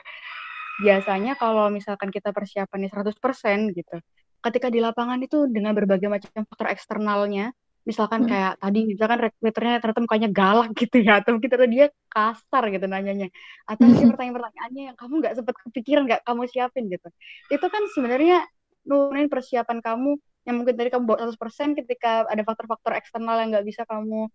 biasanya 0.79 1.35
kalau 1.35 1.67
misalkan 1.67 2.07
kita 2.07 2.31
persiapannya 2.31 2.87
100% 2.87 3.75
gitu, 3.75 3.97
ketika 4.39 4.67
di 4.71 4.79
lapangan 4.79 5.19
itu 5.19 5.51
dengan 5.51 5.75
berbagai 5.75 6.07
macam 6.07 6.47
faktor 6.47 6.71
eksternalnya, 6.71 7.51
misalkan 7.83 8.23
hmm. 8.23 8.29
kayak 8.31 8.53
tadi 8.63 8.79
misalkan 8.87 9.19
rekruternya 9.27 9.77
ternyata 9.83 10.01
mukanya 10.03 10.29
galak 10.31 10.69
gitu 10.81 10.97
ya 11.03 11.19
atau 11.19 11.35
mungkin 11.35 11.49
ternyata 11.51 11.71
dia 11.71 11.85
kasar 12.07 12.63
gitu 12.71 12.85
nanyanya 12.87 13.27
atau 13.67 13.83
mungkin 13.83 14.07
hmm. 14.07 14.13
pertanyaan-pertanyaannya 14.15 14.83
yang 14.91 14.97
kamu 14.97 15.13
nggak 15.19 15.33
sempat 15.35 15.55
kepikiran 15.67 16.03
nggak 16.07 16.21
kamu 16.23 16.41
siapin 16.47 16.83
gitu 16.87 17.07
itu 17.51 17.65
kan 17.67 17.83
sebenarnya 17.91 18.37
nurunin 18.83 19.27
persiapan 19.31 19.79
kamu 19.79 20.19
yang 20.43 20.55
mungkin 20.59 20.75
tadi 20.75 20.91
kamu 20.91 21.03
bawa 21.07 21.31
100% 21.31 21.79
ketika 21.83 22.27
ada 22.27 22.43
faktor-faktor 22.43 22.91
eksternal 22.99 23.39
yang 23.39 23.55
nggak 23.55 23.63
bisa 23.67 23.87
kamu 23.87 24.27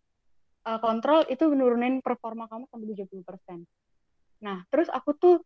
uh, 0.64 0.78
kontrol 0.80 1.24
itu 1.28 1.44
menurunin 1.48 2.00
performa 2.00 2.48
kamu 2.48 2.64
sampai 2.72 2.86
70%. 2.96 3.68
Nah, 4.40 4.64
terus 4.72 4.88
aku 4.88 5.12
tuh 5.20 5.36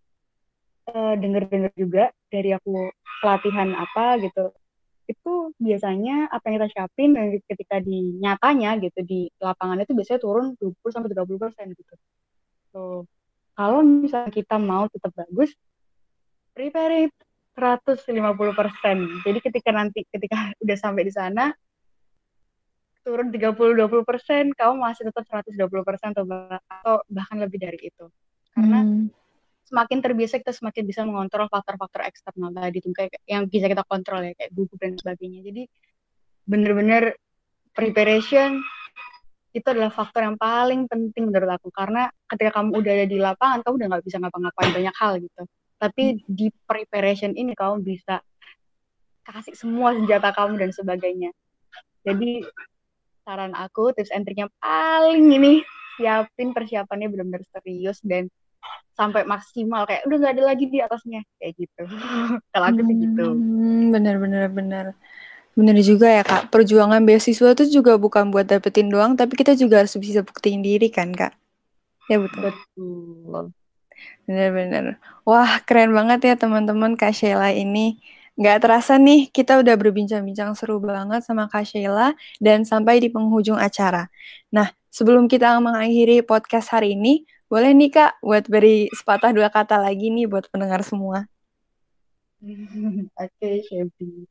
uh, 0.91 1.15
denger-denger 1.19 1.73
juga 1.75 2.15
dari 2.31 2.55
aku 2.55 2.95
pelatihan 3.23 3.75
apa 3.75 4.23
gitu 4.23 4.55
itu 5.11 5.33
biasanya 5.59 6.31
apa 6.31 6.45
yang 6.47 6.55
kita 6.63 6.69
siapin 6.73 7.11
dan 7.17 7.35
ketika 7.45 7.83
di 7.83 8.17
nyatanya 8.23 8.79
gitu 8.79 9.01
di 9.03 9.21
lapangan 9.43 9.83
itu 9.83 9.93
biasanya 9.93 10.21
turun 10.23 10.55
20 10.57 10.95
sampai 10.95 11.11
30 11.11 11.43
persen 11.43 11.67
gitu. 11.75 11.95
So, 12.73 12.81
kalau 13.59 13.83
misalnya 13.83 14.33
kita 14.33 14.57
mau 14.57 14.87
tetap 14.89 15.13
bagus, 15.13 15.53
prepare 16.55 17.11
it 17.11 17.15
150 17.59 18.09
persen. 18.57 18.97
Jadi 19.27 19.39
ketika 19.43 19.71
nanti 19.75 20.07
ketika 20.09 20.37
udah 20.65 20.77
sampai 20.79 21.03
di 21.05 21.13
sana 21.13 21.53
turun 23.03 23.35
30-20 23.35 24.07
persen, 24.07 24.55
kamu 24.55 24.79
masih 24.79 25.11
tetap 25.11 25.27
120 25.27 25.59
persen 25.83 26.15
atau, 26.15 27.03
bahkan 27.11 27.43
lebih 27.43 27.59
dari 27.59 27.91
itu. 27.91 28.07
Karena 28.55 28.87
hmm 28.87 29.22
semakin 29.73 29.99
terbiasa 30.05 30.37
kita 30.37 30.53
semakin 30.53 30.85
bisa 30.85 31.01
mengontrol 31.09 31.49
faktor-faktor 31.49 32.05
eksternal 32.05 32.53
tadi 32.53 32.85
tuh 32.85 32.93
kayak 32.93 33.25
yang 33.25 33.49
bisa 33.49 33.73
kita 33.73 33.81
kontrol 33.89 34.21
ya 34.21 34.37
kayak 34.37 34.53
gugup 34.53 34.77
dan 34.77 35.01
sebagainya. 35.01 35.41
Jadi 35.49 35.63
bener-bener 36.45 37.17
preparation 37.73 38.61
itu 39.57 39.65
adalah 39.65 39.89
faktor 39.89 40.29
yang 40.29 40.37
paling 40.37 40.85
penting 40.93 41.33
menurut 41.33 41.57
aku 41.57 41.73
karena 41.73 42.13
ketika 42.29 42.61
kamu 42.61 42.85
udah 42.85 42.93
ada 42.93 43.07
di 43.09 43.17
lapangan 43.17 43.65
kamu 43.65 43.75
udah 43.81 43.89
nggak 43.97 44.05
bisa 44.05 44.17
ngapa-ngapain 44.21 44.71
banyak 44.77 44.97
hal 45.01 45.13
gitu. 45.25 45.43
Tapi 45.81 46.05
hmm. 46.13 46.21
di 46.29 46.47
preparation 46.69 47.33
ini 47.33 47.57
kamu 47.57 47.81
bisa 47.81 48.21
kasih 49.25 49.57
semua 49.57 49.97
senjata 49.97 50.37
kamu 50.37 50.61
dan 50.61 50.71
sebagainya. 50.77 51.33
Jadi 52.05 52.45
saran 53.25 53.57
aku 53.57 53.97
tips 53.97 54.13
and 54.13 54.29
triknya 54.29 54.53
paling 54.61 55.33
ini 55.33 55.65
siapin 55.97 56.53
persiapannya 56.53 57.09
benar-benar 57.09 57.45
serius 57.57 58.03
dan 58.05 58.29
sampai 58.93 59.25
maksimal 59.25 59.89
kayak 59.89 60.05
udah 60.05 60.17
nggak 60.21 60.35
ada 60.39 60.45
lagi 60.53 60.65
di 60.69 60.79
atasnya. 60.79 61.23
Kayak 61.41 61.53
gitu. 61.59 61.83
Kalau 62.53 62.67
aku 62.69 62.81
sih 62.87 62.97
gitu. 62.97 63.25
Hmm, 63.33 63.91
bener 63.91 64.17
bener 64.21 64.47
bener 64.53 64.87
bener 65.53 65.77
juga 65.85 66.09
ya 66.09 66.23
kak. 66.25 66.49
Perjuangan 66.49 67.05
beasiswa 67.05 67.53
itu 67.53 67.65
juga 67.69 67.97
bukan 68.01 68.33
buat 68.33 68.49
dapetin 68.49 68.89
doang 68.89 69.17
tapi 69.17 69.37
kita 69.37 69.53
juga 69.53 69.85
harus 69.85 69.93
bisa 70.01 70.25
buktiin 70.25 70.65
diri 70.65 70.89
kan 70.89 71.13
kak? 71.13 71.33
Ya 72.09 72.21
betul. 72.21 72.53
Betul. 72.53 73.45
Bener-bener 74.27 74.99
wah 75.23 75.61
keren 75.63 75.93
banget 75.95 76.21
ya 76.33 76.35
teman-teman 76.37 76.97
kak 76.97 77.13
Sheila 77.13 77.53
ini. 77.53 78.01
Nggak 78.33 78.65
terasa 78.65 78.97
nih, 78.97 79.29
kita 79.29 79.61
udah 79.61 79.77
berbincang-bincang 79.77 80.57
seru 80.57 80.81
banget 80.81 81.21
sama 81.21 81.53
Kak 81.53 81.69
Sheila 81.69 82.17
dan 82.41 82.65
sampai 82.65 82.97
di 82.97 83.13
penghujung 83.13 83.61
acara. 83.61 84.09
Nah, 84.49 84.73
sebelum 84.89 85.29
kita 85.29 85.53
mengakhiri 85.61 86.25
podcast 86.25 86.73
hari 86.73 86.97
ini, 86.97 87.29
boleh 87.53 87.77
nih 87.77 87.93
Kak, 87.93 88.25
buat 88.25 88.49
beri 88.49 88.89
sepatah 88.97 89.29
dua 89.37 89.53
kata 89.53 89.77
lagi 89.77 90.09
nih 90.09 90.25
buat 90.25 90.49
pendengar 90.49 90.81
semua. 90.81 91.29
Oke, 92.41 93.05
okay, 93.13 93.61
Shelby. 93.69 94.25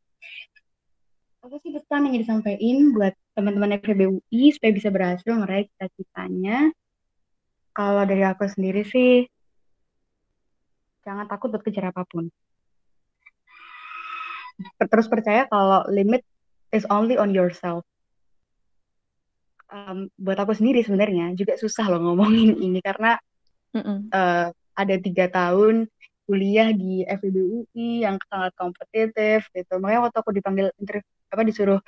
Apa 1.45 1.53
sih 1.61 1.69
pesan 1.69 2.09
yang 2.09 2.17
disampaikan 2.17 2.97
buat 2.97 3.13
teman-teman 3.37 3.77
FEBUI 3.77 4.57
supaya 4.57 4.73
bisa 4.73 4.89
berhasil 4.89 5.29
meraih 5.37 5.69
cita-citanya? 5.69 6.73
Kalau 7.77 8.01
dari 8.09 8.25
aku 8.25 8.49
sendiri 8.49 8.81
sih, 8.89 9.29
jangan 11.05 11.29
takut 11.29 11.53
buat 11.53 11.61
kejar 11.61 11.93
apa 11.93 12.01
pun. 12.09 12.25
Terus 14.81 15.05
percaya 15.05 15.45
kalau 15.45 15.85
limit 15.93 16.25
is 16.73 16.89
only 16.89 17.21
on 17.21 17.37
yourself 17.37 17.85
um, 19.71 20.11
buat 20.19 20.37
aku 20.37 20.53
sendiri 20.53 20.83
sebenarnya 20.83 21.33
juga 21.33 21.55
susah 21.57 21.87
loh 21.87 21.99
ngomongin 22.03 22.59
ini 22.67 22.79
karena 22.83 23.17
uh, 23.75 24.47
ada 24.51 24.95
tiga 24.99 25.31
tahun 25.31 25.87
kuliah 26.29 26.71
di 26.71 27.03
FIBUI 27.03 28.07
yang 28.07 28.15
sangat 28.31 28.55
kompetitif 28.55 29.51
gitu. 29.51 29.73
Makanya 29.83 30.07
waktu 30.07 30.17
aku 30.21 30.31
dipanggil 30.31 30.71
interview 30.79 31.03
apa 31.31 31.47
disuruh 31.47 31.79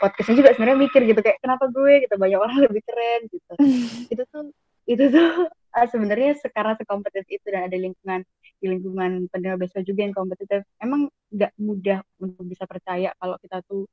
podcastnya 0.00 0.40
juga 0.40 0.50
sebenarnya 0.56 0.78
mikir 0.88 1.04
gitu 1.04 1.20
kayak 1.20 1.36
kenapa 1.44 1.68
gue 1.68 2.08
gitu 2.08 2.16
banyak 2.16 2.40
orang 2.40 2.56
lebih 2.68 2.82
keren 2.84 3.20
gitu. 3.28 3.52
itu 4.12 4.22
tuh 4.28 4.52
itu 4.86 5.04
tuh 5.12 5.48
uh, 5.48 5.86
sebenarnya 5.88 6.36
sekarang 6.40 6.76
sekompetitif 6.80 7.40
itu 7.40 7.46
dan 7.52 7.68
ada 7.68 7.76
lingkungan 7.76 8.20
di 8.56 8.66
lingkungan 8.72 9.28
penerima 9.28 9.60
beasiswa 9.60 9.84
juga 9.84 10.00
yang 10.08 10.14
kompetitif 10.16 10.64
emang 10.80 11.12
nggak 11.28 11.52
mudah 11.60 12.00
untuk 12.16 12.44
bisa 12.48 12.64
percaya 12.64 13.12
kalau 13.20 13.36
kita 13.36 13.60
tuh 13.68 13.84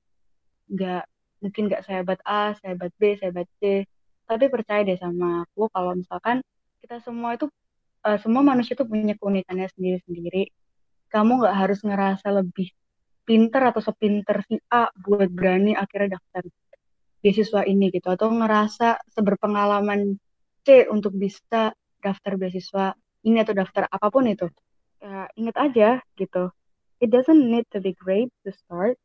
nggak 0.72 1.04
mungkin 1.44 1.68
nggak 1.68 1.84
sehebat 1.84 2.20
A, 2.24 2.56
sehebat 2.64 2.96
B, 2.96 3.20
sehebat 3.20 3.48
C 3.60 3.84
tapi 4.24 4.48
percaya 4.48 4.82
deh 4.88 4.96
sama 4.96 5.44
aku 5.44 5.68
kalau 5.70 5.94
misalkan 6.00 6.40
kita 6.80 7.04
semua 7.04 7.36
itu 7.36 7.52
uh, 8.08 8.18
semua 8.20 8.44
manusia 8.44 8.76
itu 8.76 8.88
punya 8.88 9.16
keunikannya 9.20 9.68
sendiri-sendiri. 9.76 10.52
Kamu 11.12 11.44
nggak 11.44 11.56
harus 11.56 11.80
ngerasa 11.84 12.28
lebih 12.34 12.72
pinter 13.24 13.62
atau 13.72 13.80
sepinter 13.84 14.44
si 14.48 14.60
A 14.72 14.90
buat 14.92 15.30
berani 15.32 15.78
akhirnya 15.78 16.20
daftar 16.20 16.44
beasiswa 17.24 17.62
ini 17.64 17.88
gitu 17.94 18.12
atau 18.12 18.28
ngerasa 18.34 19.00
seberpengalaman 19.16 20.20
C 20.68 20.88
untuk 20.92 21.16
bisa 21.16 21.72
daftar 22.04 22.36
beasiswa 22.36 22.92
ini 23.24 23.40
atau 23.40 23.56
daftar 23.56 23.88
apa 23.88 24.08
pun 24.12 24.28
itu. 24.28 24.48
Ya, 25.00 25.28
ingat 25.40 25.56
aja 25.60 25.90
gitu. 26.20 26.52
It 27.00 27.12
doesn't 27.12 27.52
need 27.52 27.68
to 27.76 27.80
be 27.84 27.96
great 27.96 28.32
to 28.44 28.52
start 28.52 28.96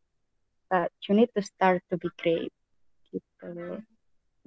but 0.69 0.93
you 1.09 1.17
need 1.17 1.33
to 1.35 1.43
start 1.43 1.81
to 1.89 1.97
be 1.97 2.13
great 2.21 2.53
gitu 3.13 3.83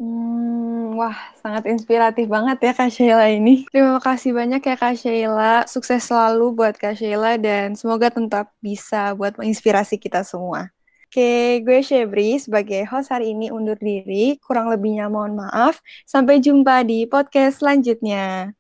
Hmm, 0.01 0.97
wah, 0.97 1.13
sangat 1.37 1.69
inspiratif 1.69 2.25
banget 2.25 2.57
ya 2.57 2.73
Kak 2.73 2.89
Sheila 2.89 3.29
ini. 3.29 3.69
Terima 3.69 4.01
kasih 4.01 4.33
banyak 4.33 4.57
ya 4.57 4.73
Kak 4.73 4.97
Sheila. 4.97 5.69
Sukses 5.69 6.01
selalu 6.01 6.57
buat 6.57 6.73
Kak 6.73 6.97
Sheila 6.97 7.37
dan 7.37 7.77
semoga 7.77 8.09
tetap 8.09 8.49
bisa 8.57 9.13
buat 9.13 9.37
menginspirasi 9.37 10.01
kita 10.01 10.25
semua. 10.25 10.73
Oke, 11.05 11.61
gue 11.61 11.85
Shebri 11.85 12.41
sebagai 12.41 12.81
host 12.89 13.13
hari 13.13 13.37
ini 13.37 13.53
undur 13.53 13.77
diri. 13.77 14.41
Kurang 14.41 14.73
lebihnya 14.73 15.05
mohon 15.05 15.37
maaf. 15.37 15.83
Sampai 16.07 16.41
jumpa 16.41 16.81
di 16.81 17.05
podcast 17.05 17.61
selanjutnya. 17.61 18.57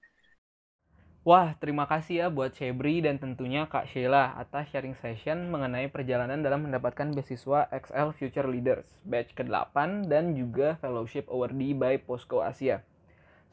Wah, 1.21 1.53
terima 1.61 1.85
kasih 1.85 2.25
ya 2.25 2.27
buat 2.33 2.49
Shebri 2.57 3.05
dan 3.05 3.21
tentunya 3.21 3.69
Kak 3.69 3.85
Sheila 3.93 4.33
atas 4.41 4.73
sharing 4.73 4.97
session 4.97 5.53
mengenai 5.53 5.85
perjalanan 5.85 6.41
dalam 6.41 6.65
mendapatkan 6.65 7.13
beasiswa 7.13 7.69
XL 7.69 8.09
Future 8.17 8.49
Leaders 8.49 8.89
batch 9.05 9.37
ke-8 9.37 10.09
dan 10.09 10.33
juga 10.33 10.81
Fellowship 10.81 11.29
Awardee 11.29 11.77
by 11.77 12.01
Posko 12.01 12.41
Asia. 12.41 12.81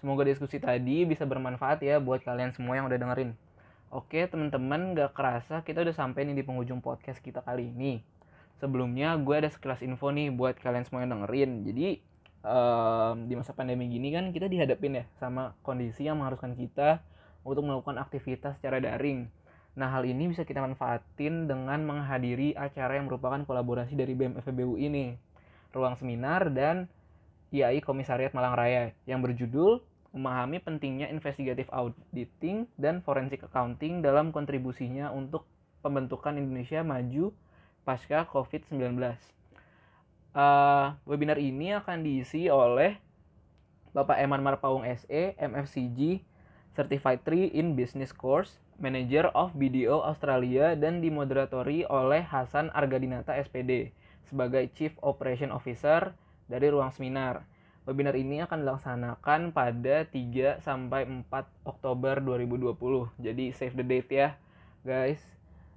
Semoga 0.00 0.24
diskusi 0.24 0.56
tadi 0.56 1.04
bisa 1.04 1.28
bermanfaat 1.28 1.84
ya 1.84 2.00
buat 2.00 2.24
kalian 2.24 2.56
semua 2.56 2.80
yang 2.80 2.88
udah 2.88 2.96
dengerin. 2.96 3.36
Oke 3.92 4.24
teman-teman, 4.24 4.96
gak 4.96 5.12
kerasa 5.12 5.60
kita 5.60 5.84
udah 5.84 5.92
sampai 5.92 6.24
nih 6.24 6.40
di 6.40 6.44
penghujung 6.48 6.80
podcast 6.80 7.20
kita 7.20 7.44
kali 7.44 7.68
ini 7.68 8.00
sebelumnya 8.58 9.14
gue 9.22 9.34
ada 9.38 9.50
sekelas 9.50 9.86
info 9.86 10.10
nih 10.10 10.34
buat 10.34 10.58
kalian 10.58 10.84
semua 10.84 11.06
yang 11.06 11.14
dengerin 11.14 11.62
jadi 11.62 11.88
um, 12.42 13.30
di 13.30 13.34
masa 13.38 13.54
pandemi 13.54 13.86
gini 13.86 14.10
kan 14.10 14.34
kita 14.34 14.50
dihadapin 14.50 14.98
ya 15.02 15.04
sama 15.22 15.54
kondisi 15.62 16.06
yang 16.10 16.18
mengharuskan 16.18 16.58
kita 16.58 17.02
untuk 17.48 17.64
melakukan 17.64 17.96
aktivitas 17.96 18.60
secara 18.60 18.78
daring 18.78 19.32
nah 19.78 19.88
hal 19.88 20.04
ini 20.04 20.28
bisa 20.28 20.44
kita 20.44 20.60
manfaatin 20.60 21.48
dengan 21.48 21.80
menghadiri 21.86 22.52
acara 22.58 22.98
yang 22.98 23.06
merupakan 23.08 23.40
kolaborasi 23.46 23.94
dari 23.96 24.12
BMFBU 24.12 24.76
ini 24.76 25.16
ruang 25.72 25.94
seminar 25.94 26.50
dan 26.50 26.90
IAI 27.48 27.80
Komisariat 27.80 28.36
Malang 28.36 28.58
Raya 28.58 28.92
yang 29.08 29.24
berjudul 29.24 29.80
memahami 30.12 30.60
pentingnya 30.60 31.08
investigative 31.12 31.68
auditing 31.72 32.68
dan 32.80 33.04
forensic 33.04 33.44
accounting 33.44 34.00
dalam 34.00 34.32
kontribusinya 34.32 35.12
untuk 35.12 35.44
pembentukan 35.84 36.36
Indonesia 36.36 36.80
maju 36.80 37.32
pasca 37.84 38.24
COVID-19. 38.28 38.98
Uh, 40.36 40.92
webinar 41.08 41.40
ini 41.40 41.72
akan 41.76 42.04
diisi 42.04 42.52
oleh 42.52 43.00
Bapak 43.96 44.20
Eman 44.20 44.44
Marpaung 44.44 44.84
SE, 44.84 45.32
MFCG, 45.40 46.20
Certified 46.78 47.26
3 47.26 47.58
in 47.58 47.74
Business 47.74 48.14
Course, 48.14 48.62
Manager 48.78 49.34
of 49.34 49.50
BDO 49.58 49.98
Australia, 49.98 50.78
dan 50.78 51.02
dimoderatori 51.02 51.82
oleh 51.90 52.22
Hasan 52.22 52.70
Argadinata 52.70 53.34
SPD 53.34 53.90
sebagai 54.30 54.70
Chief 54.78 54.94
Operation 55.02 55.50
Officer 55.50 56.14
dari 56.46 56.70
ruang 56.70 56.94
seminar. 56.94 57.42
Webinar 57.82 58.14
ini 58.14 58.46
akan 58.46 58.62
dilaksanakan 58.62 59.50
pada 59.50 60.06
3 60.06 60.62
sampai 60.62 61.02
4 61.02 61.26
Oktober 61.66 62.22
2020. 62.22 62.78
Jadi 63.18 63.50
save 63.50 63.74
the 63.74 63.82
date 63.82 64.10
ya, 64.14 64.38
guys. 64.86 65.18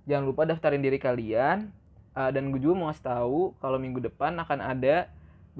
Jangan 0.05 0.29
lupa 0.29 0.45
daftarin 0.45 0.85
diri 0.85 1.01
kalian 1.01 1.73
uh, 2.13 2.29
dan 2.29 2.53
gue 2.53 2.61
juga 2.61 2.77
mau 2.77 2.85
ngasih 2.93 3.05
tahu 3.09 3.57
kalau 3.57 3.81
minggu 3.81 4.05
depan 4.05 4.37
akan 4.37 4.59
ada 4.61 5.09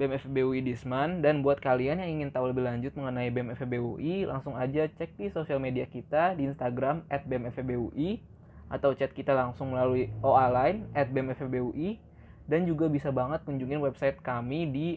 BMFBUI 0.02 0.66
Disman. 0.66 1.22
Dan 1.22 1.46
buat 1.46 1.62
kalian 1.62 2.02
yang 2.02 2.10
ingin 2.18 2.34
tahu 2.34 2.50
lebih 2.50 2.66
lanjut 2.66 2.90
mengenai 2.98 3.30
BMFBUI 3.30 4.26
langsung 4.26 4.58
aja 4.58 4.90
cek 4.90 5.14
di 5.14 5.30
sosial 5.30 5.62
media 5.62 5.86
kita 5.86 6.34
di 6.34 6.50
Instagram 6.50 7.06
@bmfbui 7.06 8.18
atau 8.66 8.90
chat 8.98 9.14
kita 9.14 9.30
langsung 9.30 9.70
melalui 9.70 10.10
OA 10.26 10.50
line 10.50 10.90
@bmfbui 10.90 12.02
dan 12.50 12.66
juga 12.66 12.90
bisa 12.90 13.14
banget 13.14 13.46
kunjungin 13.46 13.78
website 13.78 14.18
kami 14.18 14.66
di 14.66 14.88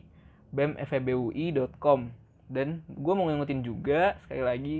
bmfbui.com 0.49 2.09
dan 2.49 2.81
gue 2.89 3.13
mau 3.13 3.29
ngingetin 3.29 3.61
juga 3.61 4.17
sekali 4.25 4.41
lagi 4.41 4.79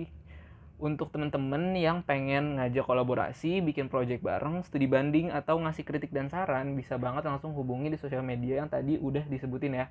untuk 0.75 1.07
teman-teman 1.07 1.71
yang 1.71 2.03
pengen 2.03 2.59
ngajak 2.59 2.83
kolaborasi, 2.83 3.63
bikin 3.63 3.87
project 3.87 4.19
bareng, 4.19 4.59
studi 4.67 4.91
banding, 4.91 5.31
atau 5.31 5.55
ngasih 5.55 5.87
kritik 5.87 6.11
dan 6.11 6.27
saran, 6.27 6.75
bisa 6.75 6.99
banget 6.99 7.23
langsung 7.23 7.55
hubungi 7.55 7.87
di 7.87 7.95
sosial 7.95 8.19
media 8.19 8.59
yang 8.59 8.67
tadi 8.67 8.99
udah 8.99 9.23
disebutin 9.23 9.71
ya. 9.71 9.87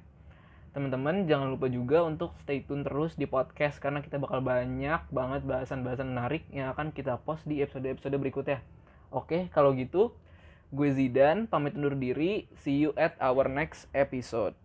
Teman-teman 0.74 1.30
jangan 1.30 1.54
lupa 1.54 1.70
juga 1.70 2.02
untuk 2.02 2.34
stay 2.42 2.58
tune 2.66 2.82
terus 2.82 3.14
di 3.14 3.30
podcast 3.30 3.78
karena 3.78 4.02
kita 4.02 4.18
bakal 4.18 4.42
banyak 4.42 5.06
banget 5.14 5.46
bahasan-bahasan 5.46 6.10
menarik 6.10 6.42
yang 6.50 6.74
akan 6.74 6.90
kita 6.90 7.14
post 7.22 7.46
di 7.46 7.62
episode-episode 7.62 8.18
berikutnya. 8.18 8.58
Oke, 9.14 9.46
kalau 9.54 9.70
gitu 9.78 10.10
gue 10.74 10.90
Zidan 10.90 11.46
pamit 11.46 11.78
undur 11.78 11.94
diri. 11.94 12.50
See 12.58 12.82
you 12.82 12.90
at 12.98 13.14
our 13.22 13.46
next 13.46 13.86
episode. 13.94 14.58